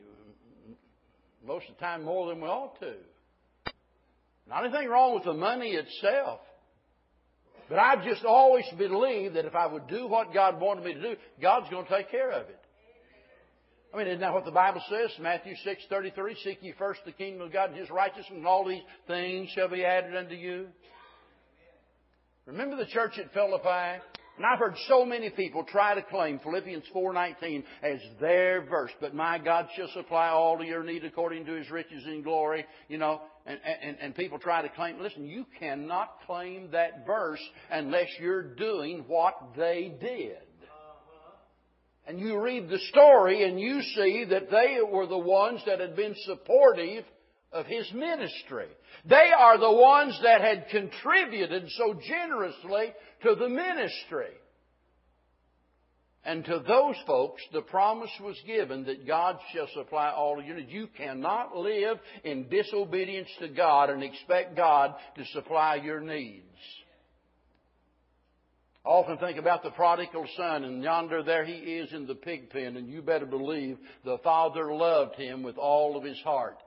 Most 1.44 1.68
of 1.68 1.76
the 1.76 1.80
time 1.80 2.04
more 2.04 2.28
than 2.28 2.40
we 2.40 2.46
ought 2.46 2.78
to. 2.80 2.94
Not 4.48 4.64
anything 4.64 4.88
wrong 4.88 5.14
with 5.14 5.24
the 5.24 5.32
money 5.32 5.70
itself. 5.70 6.40
But 7.68 7.78
I've 7.78 8.04
just 8.04 8.24
always 8.24 8.66
believed 8.76 9.34
that 9.36 9.46
if 9.46 9.54
I 9.54 9.66
would 9.66 9.88
do 9.88 10.06
what 10.06 10.34
God 10.34 10.60
wanted 10.60 10.84
me 10.84 10.94
to 10.94 11.00
do, 11.00 11.16
God's 11.40 11.70
going 11.70 11.86
to 11.86 11.96
take 11.96 12.10
care 12.10 12.30
of 12.30 12.48
it. 12.48 12.60
I 13.94 13.96
mean, 13.96 14.06
isn't 14.08 14.20
that 14.20 14.32
what 14.32 14.44
the 14.44 14.50
Bible 14.50 14.82
says? 14.88 15.10
Matthew 15.20 15.54
6, 15.64 15.82
33, 15.88 16.36
Seek 16.44 16.58
ye 16.62 16.74
first 16.78 17.00
the 17.04 17.12
kingdom 17.12 17.46
of 17.46 17.52
God 17.52 17.70
and 17.70 17.78
His 17.78 17.90
righteousness, 17.90 18.26
and 18.30 18.46
all 18.46 18.66
these 18.66 18.82
things 19.06 19.50
shall 19.54 19.68
be 19.68 19.84
added 19.84 20.16
unto 20.16 20.34
you. 20.34 20.66
Remember 22.46 22.76
the 22.76 22.86
church 22.86 23.18
at 23.18 23.32
Philippi? 23.32 24.02
And 24.36 24.46
I've 24.46 24.58
heard 24.58 24.76
so 24.88 25.04
many 25.04 25.28
people 25.30 25.64
try 25.64 25.94
to 25.94 26.02
claim 26.02 26.38
Philippians 26.38 26.84
4.19 26.94 27.64
as 27.82 28.00
their 28.20 28.62
verse, 28.62 28.90
but 29.00 29.14
my 29.14 29.38
God 29.38 29.68
shall 29.76 29.88
supply 29.88 30.28
all 30.28 30.62
your 30.64 30.82
need 30.82 31.04
according 31.04 31.44
to 31.46 31.52
His 31.52 31.70
riches 31.70 32.04
in 32.06 32.22
glory, 32.22 32.64
you 32.88 32.96
know, 32.96 33.20
and, 33.44 33.58
and, 33.82 33.96
and 34.00 34.14
people 34.14 34.38
try 34.38 34.62
to 34.62 34.68
claim, 34.70 35.00
listen, 35.00 35.26
you 35.26 35.44
cannot 35.58 36.16
claim 36.26 36.70
that 36.70 37.06
verse 37.06 37.40
unless 37.70 38.08
you're 38.20 38.54
doing 38.54 39.04
what 39.06 39.34
they 39.56 39.94
did. 40.00 40.38
And 42.06 42.18
you 42.18 42.40
read 42.40 42.68
the 42.68 42.80
story 42.90 43.44
and 43.44 43.60
you 43.60 43.80
see 43.80 44.24
that 44.30 44.50
they 44.50 44.78
were 44.82 45.06
the 45.06 45.18
ones 45.18 45.60
that 45.66 45.78
had 45.78 45.94
been 45.94 46.14
supportive 46.24 47.04
of 47.52 47.66
his 47.66 47.90
ministry. 47.92 48.66
They 49.04 49.30
are 49.36 49.58
the 49.58 49.70
ones 49.70 50.18
that 50.22 50.40
had 50.40 50.68
contributed 50.70 51.68
so 51.76 51.94
generously 51.94 52.92
to 53.22 53.34
the 53.34 53.48
ministry. 53.48 54.30
And 56.24 56.44
to 56.44 56.62
those 56.66 56.94
folks, 57.04 57.42
the 57.52 57.62
promise 57.62 58.10
was 58.22 58.36
given 58.46 58.84
that 58.84 59.06
God 59.06 59.38
shall 59.52 59.66
supply 59.74 60.10
all 60.10 60.40
your 60.40 60.56
needs. 60.56 60.70
You 60.70 60.88
cannot 60.96 61.56
live 61.56 61.98
in 62.22 62.48
disobedience 62.48 63.28
to 63.40 63.48
God 63.48 63.90
and 63.90 64.04
expect 64.04 64.56
God 64.56 64.94
to 65.16 65.24
supply 65.26 65.76
your 65.76 66.00
needs. 66.00 66.46
I 68.84 68.88
often 68.88 69.18
think 69.18 69.38
about 69.38 69.64
the 69.64 69.70
prodigal 69.70 70.26
son, 70.36 70.64
and 70.64 70.82
yonder 70.82 71.22
there 71.22 71.44
he 71.44 71.54
is 71.54 71.92
in 71.92 72.06
the 72.06 72.14
pig 72.14 72.50
pen, 72.50 72.76
and 72.76 72.88
you 72.88 73.02
better 73.02 73.26
believe 73.26 73.78
the 74.04 74.18
father 74.18 74.72
loved 74.72 75.16
him 75.16 75.42
with 75.42 75.56
all 75.56 75.96
of 75.96 76.04
his 76.04 76.20
heart. 76.20 76.58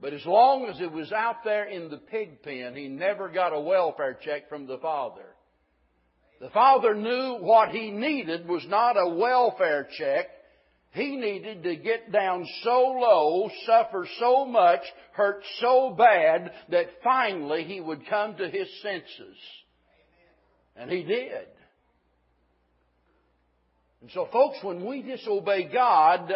But 0.00 0.12
as 0.12 0.24
long 0.26 0.66
as 0.66 0.80
it 0.80 0.92
was 0.92 1.12
out 1.12 1.44
there 1.44 1.64
in 1.64 1.90
the 1.90 1.98
pig 1.98 2.42
pen, 2.42 2.74
he 2.74 2.88
never 2.88 3.28
got 3.28 3.54
a 3.54 3.60
welfare 3.60 4.18
check 4.22 4.48
from 4.48 4.66
the 4.66 4.78
father. 4.78 5.33
The 6.44 6.50
father 6.50 6.94
knew 6.94 7.38
what 7.40 7.70
he 7.70 7.90
needed 7.90 8.46
was 8.46 8.66
not 8.68 8.98
a 8.98 9.08
welfare 9.08 9.88
check. 9.96 10.26
He 10.92 11.16
needed 11.16 11.62
to 11.62 11.74
get 11.74 12.12
down 12.12 12.46
so 12.62 12.98
low, 13.00 13.50
suffer 13.64 14.06
so 14.20 14.44
much, 14.44 14.82
hurt 15.14 15.42
so 15.62 15.94
bad 15.96 16.52
that 16.68 17.00
finally 17.02 17.64
he 17.64 17.80
would 17.80 18.06
come 18.10 18.36
to 18.36 18.46
his 18.46 18.68
senses. 18.82 19.38
And 20.76 20.90
he 20.90 21.02
did. 21.02 21.46
And 24.02 24.10
so 24.10 24.28
folks, 24.30 24.58
when 24.60 24.84
we 24.84 25.00
disobey 25.00 25.72
God, 25.72 26.30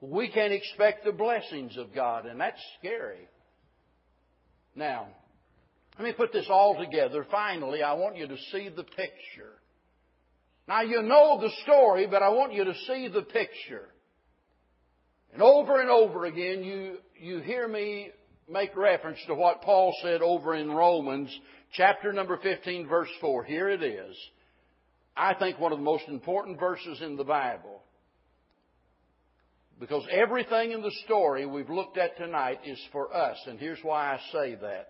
we 0.00 0.28
can 0.28 0.50
expect 0.50 1.04
the 1.04 1.12
blessings 1.12 1.76
of 1.76 1.94
God, 1.94 2.26
and 2.26 2.40
that's 2.40 2.60
scary. 2.80 3.28
Now, 4.74 5.06
let 5.98 6.04
me 6.04 6.12
put 6.12 6.32
this 6.32 6.46
all 6.48 6.76
together. 6.78 7.26
Finally, 7.30 7.82
I 7.82 7.92
want 7.94 8.16
you 8.16 8.26
to 8.26 8.36
see 8.50 8.68
the 8.74 8.84
picture. 8.84 9.52
Now, 10.66 10.82
you 10.82 11.02
know 11.02 11.40
the 11.40 11.50
story, 11.62 12.06
but 12.06 12.22
I 12.22 12.30
want 12.30 12.52
you 12.52 12.64
to 12.64 12.74
see 12.86 13.08
the 13.08 13.22
picture. 13.22 13.88
And 15.32 15.42
over 15.42 15.80
and 15.80 15.90
over 15.90 16.24
again, 16.24 16.62
you, 16.62 16.98
you 17.18 17.40
hear 17.40 17.66
me 17.66 18.10
make 18.48 18.76
reference 18.76 19.18
to 19.26 19.34
what 19.34 19.62
Paul 19.62 19.94
said 20.02 20.22
over 20.22 20.54
in 20.54 20.70
Romans 20.70 21.36
chapter 21.74 22.12
number 22.12 22.38
15 22.42 22.86
verse 22.86 23.08
4. 23.20 23.44
Here 23.44 23.68
it 23.68 23.82
is. 23.82 24.16
I 25.16 25.34
think 25.34 25.58
one 25.58 25.72
of 25.72 25.78
the 25.78 25.84
most 25.84 26.04
important 26.08 26.58
verses 26.58 27.00
in 27.02 27.16
the 27.16 27.24
Bible. 27.24 27.82
Because 29.80 30.06
everything 30.10 30.72
in 30.72 30.80
the 30.80 30.92
story 31.04 31.44
we've 31.44 31.68
looked 31.68 31.98
at 31.98 32.16
tonight 32.16 32.60
is 32.64 32.80
for 32.92 33.14
us. 33.14 33.36
And 33.46 33.58
here's 33.58 33.80
why 33.82 34.14
I 34.14 34.20
say 34.32 34.54
that. 34.54 34.88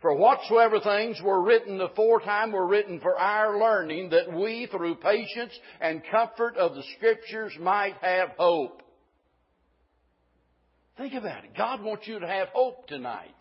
For 0.00 0.14
whatsoever 0.14 0.80
things 0.80 1.20
were 1.22 1.42
written 1.42 1.80
aforetime 1.80 2.52
were 2.52 2.66
written 2.66 3.00
for 3.00 3.18
our 3.18 3.58
learning, 3.58 4.10
that 4.10 4.32
we, 4.32 4.66
through 4.70 4.96
patience 4.96 5.52
and 5.80 6.02
comfort 6.10 6.56
of 6.56 6.74
the 6.74 6.84
Scriptures, 6.96 7.52
might 7.60 7.94
have 8.00 8.30
hope. 8.38 8.82
Think 10.96 11.14
about 11.14 11.44
it. 11.44 11.56
God 11.56 11.82
wants 11.82 12.06
you 12.06 12.20
to 12.20 12.26
have 12.26 12.48
hope 12.48 12.86
tonight. 12.86 13.34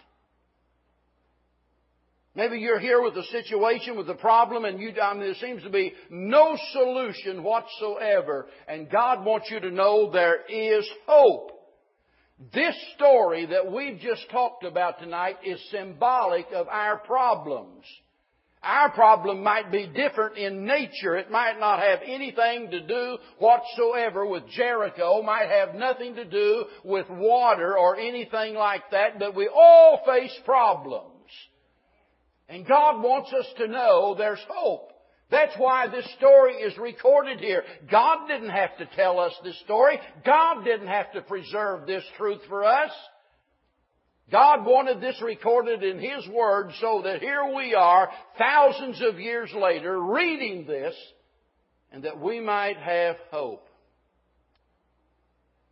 Maybe 2.36 2.58
you're 2.58 2.80
here 2.80 3.02
with 3.02 3.16
a 3.16 3.24
situation, 3.26 3.96
with 3.96 4.10
a 4.10 4.16
problem, 4.16 4.66
and 4.66 4.80
you, 4.80 4.92
I 5.00 5.14
mean, 5.14 5.22
there 5.22 5.36
seems 5.36 5.62
to 5.64 5.70
be 5.70 5.94
no 6.10 6.58
solution 6.72 7.44
whatsoever. 7.44 8.48
And 8.68 8.90
God 8.90 9.24
wants 9.24 9.52
you 9.52 9.60
to 9.60 9.70
know 9.70 10.12
there 10.12 10.44
is 10.50 10.90
hope. 11.06 11.52
This 12.52 12.76
story 12.96 13.46
that 13.46 13.72
we've 13.72 14.00
just 14.00 14.30
talked 14.32 14.64
about 14.64 15.00
tonight 15.00 15.38
is 15.46 15.62
symbolic 15.70 16.48
of 16.54 16.68
our 16.68 16.98
problems. 16.98 17.86
Our 18.64 18.90
problem 18.92 19.44
might 19.44 19.72
be 19.72 19.88
different 19.88 20.38
in 20.38 20.66
nature. 20.66 21.16
It 21.16 21.30
might 21.30 21.60
not 21.60 21.80
have 21.80 22.00
anything 22.06 22.72
to 22.72 22.82
do 22.82 23.18
whatsoever 23.38 24.26
with 24.26 24.48
Jericho, 24.50 25.22
might 25.22 25.50
have 25.50 25.76
nothing 25.76 26.16
to 26.16 26.26
do 26.26 26.66
with 26.84 27.10
water 27.10 27.78
or 27.78 27.98
anything 27.98 28.56
like 28.56 28.90
that, 28.92 29.20
but 29.20 29.36
we 29.36 29.48
all 29.48 30.02
face 30.06 30.38
problems. 30.44 31.10
And 32.50 32.66
God 32.66 33.02
wants 33.04 33.32
us 33.34 33.48
to 33.58 33.68
know 33.68 34.16
there's 34.18 34.44
hope. 34.50 34.93
That's 35.34 35.56
why 35.58 35.88
this 35.88 36.08
story 36.20 36.54
is 36.58 36.78
recorded 36.78 37.40
here. 37.40 37.64
God 37.90 38.28
didn't 38.28 38.52
have 38.52 38.78
to 38.78 38.86
tell 38.96 39.20
us 39.20 39.34
this 39.44 39.60
story. 39.62 40.00
God 40.24 40.64
didn't 40.64 40.90
have 40.90 41.12
to 41.14 41.24
preserve 41.24 41.88
this 41.88 42.04
truth 42.18 42.42
for 42.48 42.64
us. 42.64 42.92
God 44.32 44.64
wanted 44.64 45.02
this 45.02 45.20
recorded 45.24 45.82
in 45.82 45.98
His 45.98 46.28
Word 46.32 46.70
so 46.80 47.02
that 47.06 47.20
here 47.20 47.52
we 47.56 47.74
are, 47.74 48.12
thousands 48.38 49.02
of 49.02 49.20
years 49.20 49.52
later, 49.60 50.00
reading 50.00 50.68
this, 50.68 50.94
and 51.92 52.04
that 52.04 52.20
we 52.20 52.40
might 52.40 52.78
have 52.78 53.16
hope. 53.32 53.68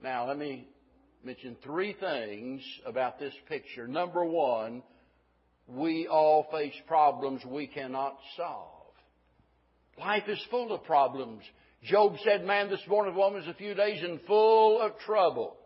Now, 0.02 0.28
let 0.28 0.40
me 0.40 0.68
mention 1.24 1.56
three 1.64 1.94
things 1.94 2.64
about 2.84 3.20
this 3.20 3.34
picture. 3.48 3.88
Number 3.88 4.26
one, 4.26 4.82
we 5.68 6.08
all 6.08 6.48
face 6.52 6.74
problems 6.88 7.44
we 7.46 7.68
cannot 7.68 8.18
solve. 8.36 8.81
Life 10.00 10.24
is 10.28 10.44
full 10.50 10.72
of 10.72 10.84
problems. 10.84 11.44
Job 11.84 12.16
said, 12.24 12.46
man, 12.46 12.70
this 12.70 12.82
morning 12.88 13.16
woman 13.16 13.42
is 13.42 13.48
a 13.48 13.54
few 13.54 13.74
days 13.74 14.02
and 14.04 14.20
full 14.28 14.82
of 14.82 14.98
trouble. 15.00 15.58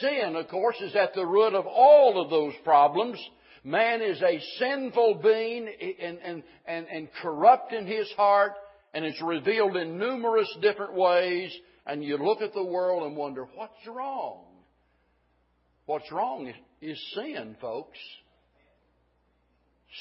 Sin, 0.00 0.36
of 0.36 0.48
course, 0.48 0.76
is 0.80 0.94
at 0.96 1.14
the 1.14 1.26
root 1.26 1.54
of 1.54 1.66
all 1.66 2.22
of 2.22 2.30
those 2.30 2.54
problems. 2.64 3.18
Man 3.62 4.00
is 4.00 4.22
a 4.22 4.40
sinful 4.58 5.20
being 5.22 5.68
and, 6.00 6.18
and, 6.18 6.42
and, 6.66 6.86
and 6.86 7.08
corrupt 7.20 7.72
in 7.72 7.86
his 7.86 8.10
heart, 8.16 8.52
and 8.94 9.04
it's 9.04 9.20
revealed 9.20 9.76
in 9.76 9.98
numerous 9.98 10.48
different 10.62 10.94
ways. 10.94 11.52
And 11.86 12.02
you 12.02 12.16
look 12.16 12.40
at 12.40 12.54
the 12.54 12.64
world 12.64 13.02
and 13.06 13.16
wonder, 13.16 13.46
what's 13.54 13.86
wrong? 13.86 14.44
What's 15.84 16.10
wrong 16.10 16.48
is, 16.48 16.56
is 16.80 17.14
sin, 17.14 17.56
folks. 17.60 17.98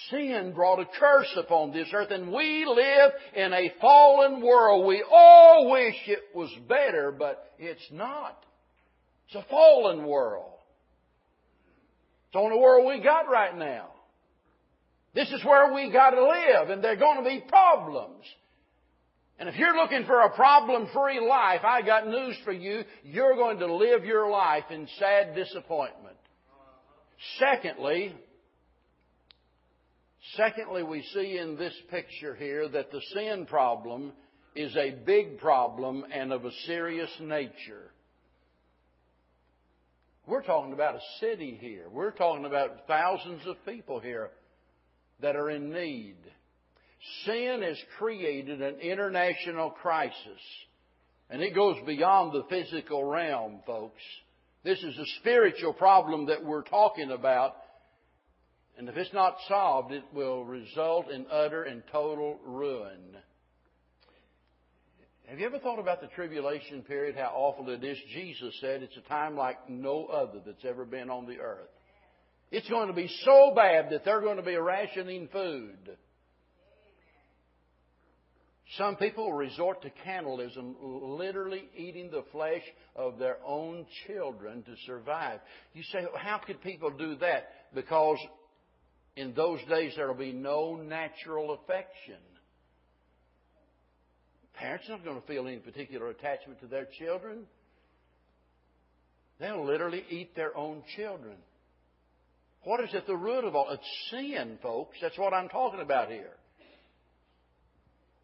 Sin 0.09 0.53
brought 0.53 0.79
a 0.79 0.85
curse 0.85 1.33
upon 1.37 1.71
this 1.71 1.87
earth, 1.93 2.11
and 2.11 2.31
we 2.31 2.65
live 2.65 3.11
in 3.35 3.53
a 3.53 3.71
fallen 3.79 4.41
world. 4.41 4.85
We 4.85 5.03
all 5.09 5.71
wish 5.71 5.95
it 6.07 6.23
was 6.33 6.49
better, 6.67 7.11
but 7.17 7.53
it's 7.57 7.87
not. 7.91 8.43
It's 9.27 9.35
a 9.35 9.49
fallen 9.49 10.05
world. 10.05 10.51
It's 12.25 12.33
the 12.33 12.39
only 12.39 12.59
world 12.59 12.87
we 12.87 13.03
got 13.03 13.29
right 13.29 13.57
now. 13.57 13.87
This 15.13 15.31
is 15.31 15.43
where 15.45 15.73
we 15.73 15.91
got 15.91 16.09
to 16.11 16.21
live, 16.21 16.69
and 16.69 16.83
there 16.83 16.91
are 16.91 16.97
going 16.97 17.23
to 17.23 17.29
be 17.29 17.43
problems. 17.47 18.25
And 19.39 19.49
if 19.49 19.55
you're 19.55 19.75
looking 19.75 20.05
for 20.05 20.21
a 20.21 20.29
problem-free 20.29 21.25
life, 21.27 21.61
I 21.63 21.81
got 21.81 22.07
news 22.07 22.37
for 22.43 22.51
you. 22.51 22.83
You're 23.03 23.35
going 23.35 23.59
to 23.59 23.73
live 23.73 24.05
your 24.05 24.29
life 24.29 24.65
in 24.69 24.87
sad 24.99 25.35
disappointment. 25.35 26.17
Secondly, 27.39 28.13
secondly, 30.35 30.83
we 30.83 31.03
see 31.13 31.37
in 31.37 31.55
this 31.57 31.73
picture 31.89 32.35
here 32.35 32.67
that 32.69 32.91
the 32.91 33.01
sin 33.13 33.45
problem 33.45 34.13
is 34.55 34.75
a 34.75 34.95
big 35.05 35.39
problem 35.39 36.05
and 36.11 36.31
of 36.31 36.45
a 36.45 36.51
serious 36.65 37.11
nature. 37.19 37.91
We're 40.27 40.43
talking 40.43 40.73
about 40.73 40.95
a 40.95 41.01
city 41.19 41.57
here. 41.59 41.85
We're 41.91 42.11
talking 42.11 42.45
about 42.45 42.87
thousands 42.87 43.41
of 43.45 43.63
people 43.65 43.99
here 43.99 44.31
that 45.21 45.35
are 45.35 45.49
in 45.49 45.71
need. 45.71 46.15
Sin 47.25 47.61
has 47.61 47.77
created 47.99 48.61
an 48.61 48.79
international 48.79 49.69
crisis. 49.69 50.41
And 51.29 51.41
it 51.41 51.53
goes 51.53 51.75
beyond 51.85 52.33
the 52.33 52.45
physical 52.49 53.03
realm, 53.03 53.59
folks. 53.65 54.01
This 54.63 54.79
is 54.79 54.97
a 54.97 55.05
spiritual 55.19 55.73
problem 55.73 56.27
that 56.27 56.43
we're 56.43 56.63
talking 56.63 57.11
about. 57.11 57.55
And 58.77 58.89
if 58.89 58.97
it's 58.97 59.13
not 59.13 59.37
solved, 59.47 59.93
it 59.93 60.03
will 60.13 60.43
result 60.43 61.09
in 61.09 61.25
utter 61.31 61.63
and 61.63 61.81
total 61.91 62.39
ruin. 62.45 63.17
Have 65.27 65.39
you 65.39 65.45
ever 65.45 65.59
thought 65.59 65.79
about 65.79 66.01
the 66.01 66.07
tribulation 66.07 66.83
period, 66.83 67.15
how 67.15 67.31
awful 67.33 67.69
it 67.69 67.83
is? 67.83 67.97
Jesus 68.13 68.53
said 68.61 68.83
it's 68.83 68.97
a 68.97 69.09
time 69.09 69.35
like 69.35 69.69
no 69.69 70.05
other 70.05 70.39
that's 70.45 70.63
ever 70.65 70.85
been 70.85 71.09
on 71.09 71.25
the 71.25 71.39
earth. 71.39 71.69
It's 72.51 72.69
going 72.69 72.89
to 72.89 72.93
be 72.93 73.09
so 73.23 73.53
bad 73.55 73.89
that 73.89 74.05
they're 74.05 74.21
going 74.21 74.37
to 74.37 74.43
be 74.43 74.55
rationing 74.55 75.27
food. 75.31 75.97
Some 78.77 78.97
people 78.97 79.31
resort 79.31 79.81
to 79.83 79.91
cannibalism, 80.03 80.75
literally 80.81 81.69
eating 81.75 82.11
the 82.11 82.23
flesh 82.31 82.63
of 82.95 83.17
their 83.17 83.37
own 83.45 83.85
children 84.05 84.63
to 84.63 84.75
survive. 84.85 85.39
You 85.73 85.83
say, 85.91 86.05
how 86.15 86.39
could 86.39 86.61
people 86.61 86.89
do 86.89 87.15
that? 87.17 87.49
Because 87.73 88.17
in 89.15 89.33
those 89.33 89.59
days 89.69 89.93
there 89.95 90.07
will 90.07 90.15
be 90.15 90.33
no 90.33 90.75
natural 90.75 91.53
affection. 91.53 92.19
Parents 94.53 94.85
are 94.87 94.93
not 94.93 95.03
going 95.03 95.21
to 95.21 95.27
feel 95.27 95.47
any 95.47 95.57
particular 95.57 96.09
attachment 96.09 96.59
to 96.61 96.67
their 96.67 96.87
children. 96.97 97.45
They'll 99.39 99.65
literally 99.65 100.03
eat 100.09 100.35
their 100.35 100.55
own 100.55 100.83
children. 100.95 101.35
What 102.63 102.83
is 102.83 102.89
at 102.95 103.05
the 103.05 103.15
root 103.15 103.43
of 103.43 103.55
all? 103.55 103.69
It's 103.69 104.09
sin, 104.09 104.57
folks. 104.63 104.97
That's 105.01 105.17
what 105.17 105.33
I'm 105.33 105.49
talking 105.49 105.81
about 105.81 106.09
here. 106.09 106.31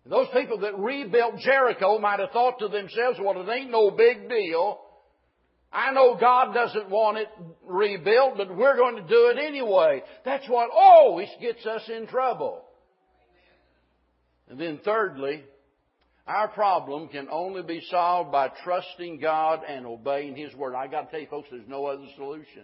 Those 0.06 0.28
people 0.34 0.60
that 0.60 0.80
rebuilt 0.80 1.36
Jericho 1.40 2.00
might 2.00 2.20
have 2.20 2.32
thought 2.32 2.58
to 2.60 2.70
themselves, 2.70 3.20
well, 3.22 3.40
it 3.40 3.52
ain't 3.52 3.70
no 3.70 3.92
big 3.92 4.28
deal. 4.30 4.80
I 5.74 5.92
know 5.92 6.18
God 6.20 6.54
doesn't 6.54 6.90
want 6.90 7.18
it 7.18 7.30
rebuilt, 7.66 8.34
but 8.36 8.56
we're 8.56 8.76
going 8.76 8.98
to 8.98 9.08
do 9.08 9.34
it 9.34 9.38
anyway. 9.42 10.04
That's 10.26 10.48
what 10.50 10.70
always 10.74 11.30
gets 11.40 11.66
us 11.66 11.84
in 11.88 12.08
trouble. 12.08 12.66
And 14.50 14.60
then 14.60 14.82
thirdly, 14.84 15.46
our 16.28 16.50
problem 16.50 17.08
can 17.08 17.28
only 17.32 17.64
be 17.64 17.82
solved 17.90 18.34
by 18.34 18.50
trusting 18.64 19.20
God 19.20 19.62
and 19.68 19.86
obeying 19.86 20.36
His 20.36 20.54
Word. 20.56 20.76
I 20.76 20.88
got 20.88 21.04
to 21.04 21.12
tell 21.12 21.20
you, 21.22 21.28
folks, 21.28 21.48
there's 21.50 21.68
no 21.68 21.86
other 21.86 22.06
solution. 22.18 22.64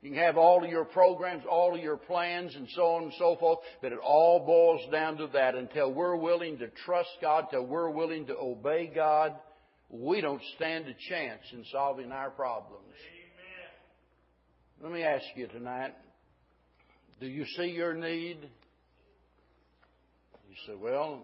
You 0.00 0.10
can 0.10 0.18
have 0.18 0.36
all 0.36 0.62
of 0.62 0.70
your 0.70 0.84
programs, 0.84 1.44
all 1.50 1.74
of 1.74 1.80
your 1.80 1.96
plans, 1.96 2.54
and 2.54 2.68
so 2.76 2.82
on 2.82 3.04
and 3.04 3.12
so 3.18 3.36
forth, 3.40 3.60
but 3.80 3.90
it 3.90 3.98
all 4.04 4.44
boils 4.44 4.82
down 4.92 5.16
to 5.16 5.28
that. 5.32 5.54
Until 5.54 5.92
we're 5.92 6.16
willing 6.16 6.58
to 6.58 6.68
trust 6.84 7.08
God, 7.20 7.44
until 7.44 7.66
we're 7.66 7.90
willing 7.90 8.26
to 8.26 8.36
obey 8.36 8.92
God, 8.94 9.34
we 9.94 10.20
don't 10.20 10.42
stand 10.56 10.86
a 10.86 10.94
chance 11.08 11.42
in 11.52 11.64
solving 11.70 12.10
our 12.10 12.30
problems. 12.30 12.82
Amen. 14.82 14.82
Let 14.82 14.92
me 14.92 15.04
ask 15.04 15.24
you 15.36 15.46
tonight 15.46 15.94
do 17.20 17.26
you 17.28 17.44
see 17.56 17.66
your 17.66 17.94
need? 17.94 18.38
You 20.50 20.56
say, 20.66 20.74
well, 20.74 21.22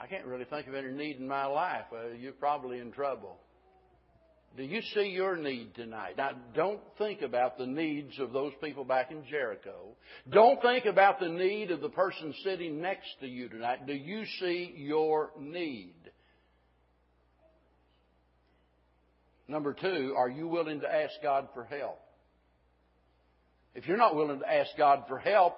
I 0.00 0.06
can't 0.06 0.24
really 0.24 0.46
think 0.46 0.66
of 0.66 0.74
any 0.74 0.92
need 0.92 1.18
in 1.18 1.28
my 1.28 1.44
life. 1.44 1.84
Well, 1.92 2.14
you're 2.18 2.32
probably 2.32 2.78
in 2.78 2.90
trouble. 2.90 3.36
Do 4.56 4.62
you 4.62 4.80
see 4.94 5.08
your 5.08 5.36
need 5.36 5.74
tonight? 5.74 6.16
Now, 6.16 6.30
don't 6.54 6.80
think 6.98 7.22
about 7.22 7.58
the 7.58 7.66
needs 7.66 8.18
of 8.18 8.32
those 8.32 8.52
people 8.62 8.84
back 8.84 9.10
in 9.10 9.24
Jericho. 9.30 9.94
Don't 10.30 10.60
think 10.62 10.86
about 10.86 11.20
the 11.20 11.28
need 11.28 11.70
of 11.70 11.80
the 11.80 11.88
person 11.90 12.34
sitting 12.44 12.80
next 12.80 13.08
to 13.20 13.26
you 13.26 13.48
tonight. 13.48 13.86
Do 13.86 13.94
you 13.94 14.24
see 14.40 14.74
your 14.76 15.30
need? 15.38 15.94
Number 19.52 19.74
two, 19.74 20.14
are 20.16 20.30
you 20.30 20.48
willing 20.48 20.80
to 20.80 20.90
ask 20.90 21.12
God 21.22 21.46
for 21.52 21.64
help? 21.64 21.98
If 23.74 23.86
you're 23.86 23.98
not 23.98 24.16
willing 24.16 24.40
to 24.40 24.50
ask 24.50 24.70
God 24.78 25.04
for 25.08 25.18
help, 25.18 25.54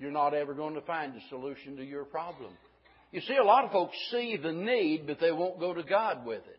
you're 0.00 0.10
not 0.10 0.34
ever 0.34 0.54
going 0.54 0.74
to 0.74 0.80
find 0.80 1.14
a 1.14 1.20
solution 1.28 1.76
to 1.76 1.84
your 1.84 2.04
problem. 2.04 2.50
You 3.12 3.20
see, 3.20 3.36
a 3.36 3.44
lot 3.44 3.64
of 3.64 3.70
folks 3.70 3.96
see 4.10 4.36
the 4.42 4.50
need, 4.50 5.06
but 5.06 5.20
they 5.20 5.30
won't 5.30 5.60
go 5.60 5.72
to 5.72 5.84
God 5.84 6.26
with 6.26 6.42
it. 6.48 6.55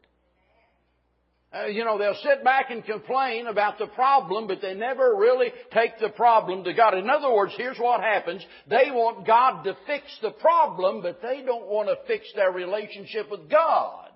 Uh, 1.53 1.67
you 1.67 1.85
know, 1.85 1.97
they'll 1.97 2.13
sit 2.23 2.43
back 2.43 2.71
and 2.71 2.83
complain 2.83 3.47
about 3.47 3.77
the 3.77 3.87
problem, 3.87 4.47
but 4.47 4.61
they 4.61 4.73
never 4.73 5.15
really 5.15 5.47
take 5.73 5.97
the 5.99 6.09
problem 6.09 6.65
to 6.65 6.73
God. 6.73 6.97
In 6.97 7.09
other 7.09 7.33
words, 7.33 7.53
here's 7.55 7.77
what 7.77 8.01
happens. 8.01 8.45
They 8.69 8.91
want 8.91 9.25
God 9.25 9.63
to 9.63 9.77
fix 9.87 10.05
the 10.21 10.31
problem, 10.31 11.01
but 11.01 11.21
they 11.21 11.41
don't 11.45 11.67
want 11.67 11.87
to 11.87 11.95
fix 12.05 12.25
their 12.35 12.51
relationship 12.51 13.31
with 13.31 13.49
God. 13.49 14.09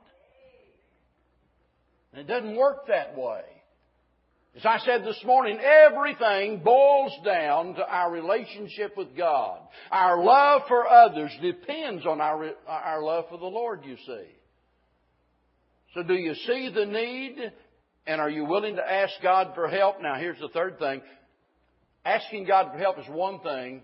And 2.12 2.22
it 2.22 2.28
doesn't 2.28 2.58
work 2.58 2.88
that 2.88 3.18
way. 3.18 3.44
As 4.58 4.66
I 4.66 4.80
said 4.80 5.06
this 5.06 5.24
morning, 5.26 5.58
everything 5.62 6.60
boils 6.60 7.14
down 7.24 7.76
to 7.76 7.88
our 7.88 8.12
relationship 8.12 8.98
with 8.98 9.16
God. 9.16 9.60
Our 9.90 10.22
love 10.22 10.64
for 10.68 10.86
others 10.86 11.32
depends 11.42 12.06
on 12.06 12.20
our, 12.20 12.52
our 12.68 13.02
love 13.02 13.30
for 13.30 13.38
the 13.38 13.46
Lord, 13.46 13.86
you 13.86 13.96
see. 14.06 14.26
So 15.94 16.04
do 16.04 16.14
you 16.14 16.34
see 16.34 16.72
the 16.74 16.86
need? 16.86 17.52
And 18.08 18.20
are 18.20 18.30
you 18.30 18.46
willing 18.46 18.76
to 18.78 18.92
ask 18.92 19.14
God 19.22 19.52
for 19.54 19.68
help? 19.68 20.02
Now 20.02 20.16
here's 20.16 20.40
the 20.40 20.50
third 20.50 20.80
thing. 20.80 21.02
Asking 22.04 22.46
God 22.46 22.72
for 22.72 22.78
help 22.78 22.98
is 23.00 23.06
one 23.10 23.40
thing. 23.42 23.82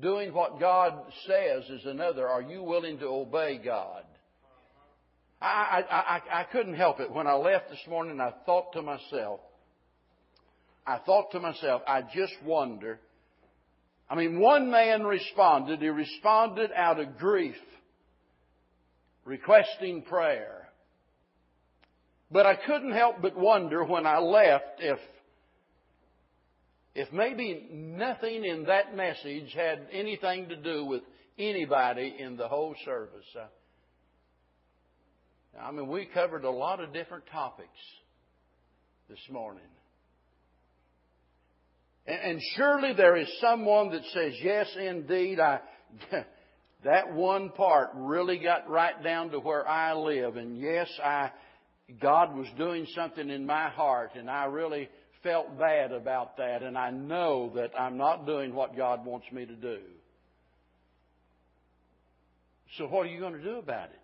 Doing 0.00 0.32
what 0.32 0.60
God 0.60 0.94
says 1.26 1.64
is 1.68 1.84
another. 1.84 2.28
Are 2.28 2.42
you 2.42 2.62
willing 2.62 2.98
to 3.00 3.06
obey 3.06 3.60
God? 3.62 4.04
I, 5.40 5.82
I, 5.90 5.94
I, 5.94 6.40
I 6.40 6.44
couldn't 6.44 6.74
help 6.74 7.00
it. 7.00 7.12
When 7.12 7.26
I 7.26 7.34
left 7.34 7.70
this 7.70 7.82
morning, 7.88 8.20
I 8.20 8.32
thought 8.46 8.72
to 8.72 8.82
myself, 8.82 9.40
I 10.86 10.98
thought 10.98 11.32
to 11.32 11.40
myself, 11.40 11.82
I 11.86 12.02
just 12.02 12.32
wonder. 12.44 12.98
I 14.08 14.14
mean, 14.14 14.40
one 14.40 14.70
man 14.70 15.04
responded. 15.04 15.80
He 15.80 15.88
responded 15.88 16.70
out 16.74 16.98
of 16.98 17.18
grief, 17.18 17.56
requesting 19.24 20.02
prayer. 20.02 20.57
But 22.30 22.46
I 22.46 22.56
couldn't 22.56 22.92
help 22.92 23.22
but 23.22 23.36
wonder 23.36 23.84
when 23.84 24.06
I 24.06 24.18
left 24.18 24.80
if 24.80 24.98
if 26.94 27.12
maybe 27.12 27.68
nothing 27.70 28.44
in 28.44 28.64
that 28.64 28.96
message 28.96 29.52
had 29.54 29.86
anything 29.92 30.48
to 30.48 30.56
do 30.56 30.84
with 30.84 31.02
anybody 31.38 32.16
in 32.18 32.36
the 32.36 32.48
whole 32.48 32.74
service. 32.84 33.24
Uh, 33.38 33.46
I 35.60 35.70
mean, 35.70 35.88
we 35.88 36.06
covered 36.06 36.44
a 36.44 36.50
lot 36.50 36.80
of 36.80 36.92
different 36.92 37.24
topics 37.30 37.68
this 39.08 39.20
morning. 39.30 39.62
And, 42.06 42.40
surely 42.56 42.94
there 42.94 43.16
is 43.16 43.28
someone 43.40 43.90
that 43.90 44.02
says, 44.14 44.32
yes, 44.42 44.66
indeed, 44.80 45.38
I, 45.38 45.60
that 46.84 47.12
one 47.12 47.50
part 47.50 47.90
really 47.94 48.38
got 48.38 48.68
right 48.68 49.02
down 49.04 49.30
to 49.30 49.38
where 49.38 49.68
I 49.68 49.94
live. 49.94 50.36
And 50.36 50.58
yes, 50.58 50.88
I, 51.04 51.30
God 52.00 52.36
was 52.36 52.46
doing 52.56 52.86
something 52.94 53.30
in 53.30 53.46
my 53.46 53.68
heart 53.70 54.10
and 54.14 54.28
I 54.30 54.44
really 54.44 54.88
felt 55.22 55.58
bad 55.58 55.92
about 55.92 56.36
that, 56.36 56.62
and 56.62 56.76
I 56.76 56.90
know 56.90 57.52
that 57.56 57.72
I'm 57.78 57.96
not 57.96 58.26
doing 58.26 58.54
what 58.54 58.76
God 58.76 59.04
wants 59.04 59.26
me 59.32 59.46
to 59.46 59.54
do. 59.54 59.78
So, 62.76 62.86
what 62.86 63.06
are 63.06 63.08
you 63.08 63.20
going 63.20 63.34
to 63.34 63.42
do 63.42 63.56
about 63.56 63.90
it? 63.90 63.98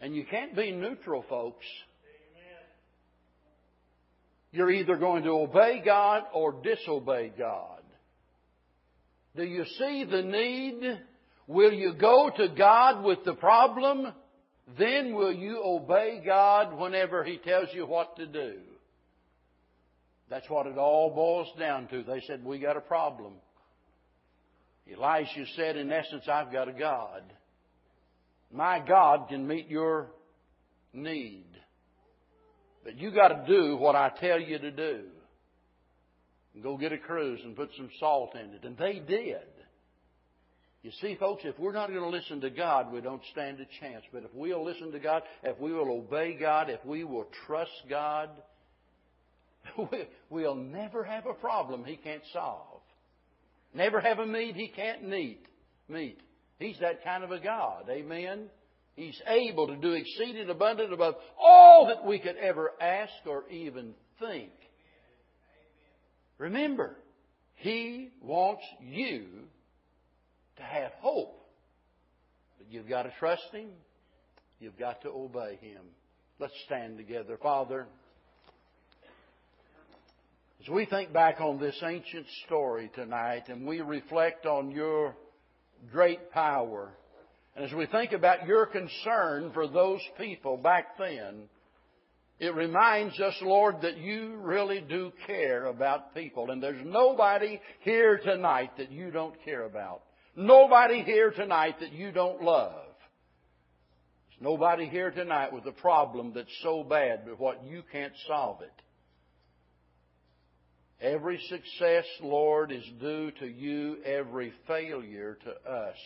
And 0.00 0.14
you 0.14 0.24
can't 0.24 0.56
be 0.56 0.72
neutral, 0.72 1.24
folks. 1.28 1.64
You're 4.52 4.70
either 4.70 4.96
going 4.96 5.24
to 5.24 5.30
obey 5.30 5.82
God 5.84 6.24
or 6.32 6.52
disobey 6.62 7.32
God. 7.36 7.82
Do 9.36 9.44
you 9.44 9.64
see 9.78 10.04
the 10.10 10.22
need? 10.22 10.98
Will 11.46 11.72
you 11.72 11.92
go 11.92 12.30
to 12.34 12.48
God 12.48 13.04
with 13.04 13.18
the 13.24 13.34
problem? 13.34 14.12
Then 14.78 15.14
will 15.14 15.32
you 15.32 15.62
obey 15.64 16.20
God 16.24 16.76
whenever 16.76 17.22
He 17.22 17.38
tells 17.38 17.68
you 17.72 17.86
what 17.86 18.16
to 18.16 18.26
do? 18.26 18.54
That's 20.28 20.48
what 20.50 20.66
it 20.66 20.76
all 20.76 21.14
boils 21.14 21.48
down 21.58 21.86
to. 21.88 22.02
They 22.02 22.20
said, 22.26 22.44
We 22.44 22.58
got 22.58 22.76
a 22.76 22.80
problem. 22.80 23.34
Elisha 24.92 25.46
said, 25.56 25.76
in 25.76 25.90
essence, 25.90 26.24
I've 26.30 26.52
got 26.52 26.68
a 26.68 26.72
God. 26.72 27.22
My 28.52 28.78
God 28.78 29.28
can 29.28 29.46
meet 29.46 29.68
your 29.68 30.08
need. 30.92 31.46
But 32.84 32.98
you 32.98 33.10
got 33.10 33.28
to 33.28 33.44
do 33.48 33.76
what 33.76 33.96
I 33.96 34.10
tell 34.20 34.40
you 34.40 34.58
to 34.58 34.70
do. 34.70 35.00
Go 36.62 36.76
get 36.76 36.92
a 36.92 36.98
cruse 36.98 37.40
and 37.44 37.56
put 37.56 37.70
some 37.76 37.90
salt 37.98 38.34
in 38.34 38.54
it. 38.54 38.64
And 38.64 38.78
they 38.78 39.02
did. 39.06 39.42
You 40.86 40.92
see, 41.00 41.16
folks, 41.16 41.42
if 41.44 41.58
we're 41.58 41.72
not 41.72 41.88
going 41.88 41.98
to 41.98 42.08
listen 42.08 42.40
to 42.42 42.48
God, 42.48 42.92
we 42.92 43.00
don't 43.00 43.20
stand 43.32 43.58
a 43.58 43.66
chance. 43.80 44.04
But 44.12 44.22
if 44.22 44.30
we'll 44.32 44.64
listen 44.64 44.92
to 44.92 45.00
God, 45.00 45.24
if 45.42 45.58
we 45.58 45.72
will 45.72 45.90
obey 45.90 46.36
God, 46.38 46.70
if 46.70 46.78
we 46.84 47.02
will 47.02 47.26
trust 47.44 47.72
God, 47.90 48.30
we'll 50.30 50.54
never 50.54 51.02
have 51.02 51.26
a 51.26 51.34
problem 51.34 51.84
he 51.84 51.96
can't 51.96 52.22
solve. 52.32 52.82
Never 53.74 54.00
have 54.00 54.20
a 54.20 54.26
need 54.26 54.54
he 54.54 54.68
can't 54.68 55.08
meet. 55.08 55.44
Meet. 55.88 56.20
He's 56.60 56.78
that 56.78 57.02
kind 57.02 57.24
of 57.24 57.32
a 57.32 57.40
God. 57.40 57.88
Amen. 57.90 58.44
He's 58.94 59.20
able 59.26 59.66
to 59.66 59.76
do 59.76 59.90
exceeding 59.90 60.48
abundant 60.50 60.92
above 60.92 61.16
all 61.36 61.88
that 61.88 62.06
we 62.06 62.20
could 62.20 62.36
ever 62.36 62.70
ask 62.80 63.12
or 63.26 63.42
even 63.50 63.92
think. 64.20 64.52
Remember, 66.38 66.96
He 67.56 68.10
wants 68.22 68.62
you 68.80 69.48
to 70.56 70.62
have 70.62 70.92
hope. 71.00 71.40
But 72.58 72.70
you've 72.70 72.88
got 72.88 73.02
to 73.02 73.12
trust 73.18 73.48
Him. 73.52 73.70
You've 74.60 74.78
got 74.78 75.02
to 75.02 75.10
obey 75.10 75.58
Him. 75.60 75.82
Let's 76.38 76.54
stand 76.66 76.98
together. 76.98 77.38
Father, 77.42 77.86
as 80.62 80.68
we 80.68 80.86
think 80.86 81.12
back 81.12 81.40
on 81.40 81.58
this 81.58 81.80
ancient 81.82 82.26
story 82.44 82.90
tonight 82.94 83.44
and 83.48 83.66
we 83.66 83.80
reflect 83.80 84.46
on 84.46 84.70
your 84.70 85.14
great 85.92 86.30
power, 86.32 86.90
and 87.54 87.64
as 87.64 87.72
we 87.72 87.86
think 87.86 88.12
about 88.12 88.46
your 88.46 88.66
concern 88.66 89.50
for 89.54 89.66
those 89.66 90.00
people 90.18 90.56
back 90.56 90.98
then, 90.98 91.48
it 92.38 92.54
reminds 92.54 93.18
us, 93.18 93.34
Lord, 93.40 93.80
that 93.80 93.96
you 93.96 94.36
really 94.42 94.82
do 94.82 95.10
care 95.26 95.66
about 95.66 96.14
people. 96.14 96.50
And 96.50 96.62
there's 96.62 96.84
nobody 96.84 97.60
here 97.80 98.18
tonight 98.18 98.72
that 98.76 98.92
you 98.92 99.10
don't 99.10 99.42
care 99.42 99.64
about. 99.64 100.02
Nobody 100.36 101.02
here 101.02 101.30
tonight 101.30 101.76
that 101.80 101.92
you 101.92 102.12
don't 102.12 102.42
love. 102.42 102.74
There's 104.28 104.42
nobody 104.42 104.86
here 104.86 105.10
tonight 105.10 105.50
with 105.50 105.64
a 105.64 105.72
problem 105.72 106.32
that's 106.34 106.54
so 106.62 106.84
bad 106.84 107.22
but 107.24 107.40
what 107.40 107.64
you 107.64 107.82
can't 107.90 108.12
solve 108.28 108.60
it. 108.60 108.70
Every 111.00 111.40
success, 111.48 112.04
Lord, 112.22 112.70
is 112.70 112.84
due 113.00 113.30
to 113.40 113.46
you, 113.46 113.96
every 114.04 114.52
failure 114.66 115.38
to 115.44 115.70
us. 115.70 115.96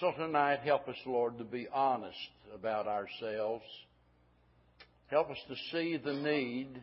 So 0.00 0.12
tonight, 0.18 0.60
help 0.64 0.88
us, 0.88 0.96
Lord, 1.06 1.38
to 1.38 1.44
be 1.44 1.68
honest 1.72 2.16
about 2.52 2.88
ourselves. 2.88 3.64
Help 5.06 5.30
us 5.30 5.38
to 5.48 5.54
see 5.70 5.96
the 5.96 6.12
need. 6.12 6.82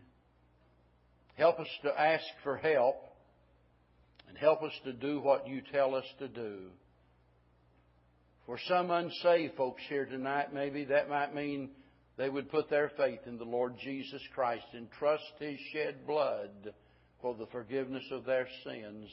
Help 1.36 1.60
us 1.60 1.68
to 1.84 2.00
ask 2.00 2.24
for 2.44 2.56
help. 2.56 3.11
And 4.32 4.40
help 4.40 4.64
us 4.64 4.72
to 4.86 4.94
do 4.94 5.20
what 5.20 5.46
you 5.46 5.62
tell 5.74 5.94
us 5.94 6.06
to 6.20 6.30
do. 6.30 6.68
For 8.46 8.58
some 8.66 8.90
unsaved 8.90 9.58
folks 9.58 9.82
here 9.90 10.06
tonight, 10.06 10.54
maybe 10.54 10.86
that 10.86 11.10
might 11.10 11.36
mean 11.36 11.72
they 12.16 12.30
would 12.30 12.50
put 12.50 12.70
their 12.70 12.94
faith 12.96 13.20
in 13.26 13.38
the 13.38 13.44
Lord 13.44 13.74
Jesus 13.84 14.22
Christ 14.34 14.64
and 14.72 14.88
trust 14.98 15.26
His 15.38 15.60
shed 15.74 16.08
blood 16.08 16.74
for 17.22 17.36
the 17.36 17.48
forgiveness 17.48 18.06
of 18.10 18.24
their 18.24 18.48
sins. 18.64 19.10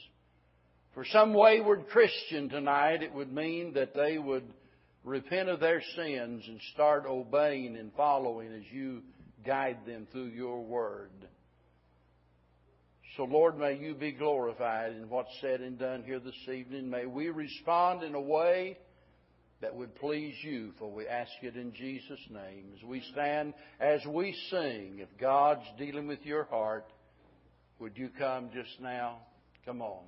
For 0.93 1.03
some 1.03 1.33
wayward 1.33 1.89
Christian 1.89 2.47
tonight, 2.47 3.03
it 3.03 3.13
would 3.13 3.33
mean 3.33 3.73
that 3.73 3.93
they 3.93 4.17
would 4.17 4.47
repent 5.03 5.49
of 5.49 5.59
their 5.59 5.83
sins 5.97 6.45
and 6.47 6.61
start 6.73 7.03
obeying 7.05 7.75
and 7.75 7.91
following 7.97 8.53
as 8.53 8.63
you 8.71 9.01
guide 9.45 9.79
them 9.85 10.07
through 10.13 10.27
your 10.27 10.61
word. 10.63 11.11
So, 13.19 13.25
Lord, 13.25 13.59
may 13.59 13.75
you 13.75 13.95
be 13.95 14.13
glorified 14.13 14.93
in 14.93 15.09
what's 15.09 15.41
said 15.41 15.59
and 15.59 15.77
done 15.77 16.03
here 16.03 16.21
this 16.21 16.47
evening. 16.47 16.89
May 16.89 17.05
we 17.05 17.27
respond 17.27 18.01
in 18.01 18.15
a 18.15 18.21
way 18.21 18.77
that 19.59 19.75
would 19.75 19.93
please 19.95 20.35
you, 20.41 20.71
for 20.79 20.89
we 20.89 21.05
ask 21.05 21.29
it 21.41 21.57
in 21.57 21.73
Jesus' 21.73 22.25
name. 22.29 22.67
As 22.77 22.81
we 22.81 23.03
stand, 23.11 23.55
as 23.81 23.99
we 24.07 24.33
sing, 24.49 24.99
if 24.99 25.09
God's 25.19 25.65
dealing 25.77 26.07
with 26.07 26.25
your 26.25 26.45
heart, 26.45 26.85
would 27.79 27.97
you 27.97 28.07
come 28.17 28.51
just 28.53 28.79
now? 28.79 29.17
Come 29.65 29.81
on. 29.81 30.05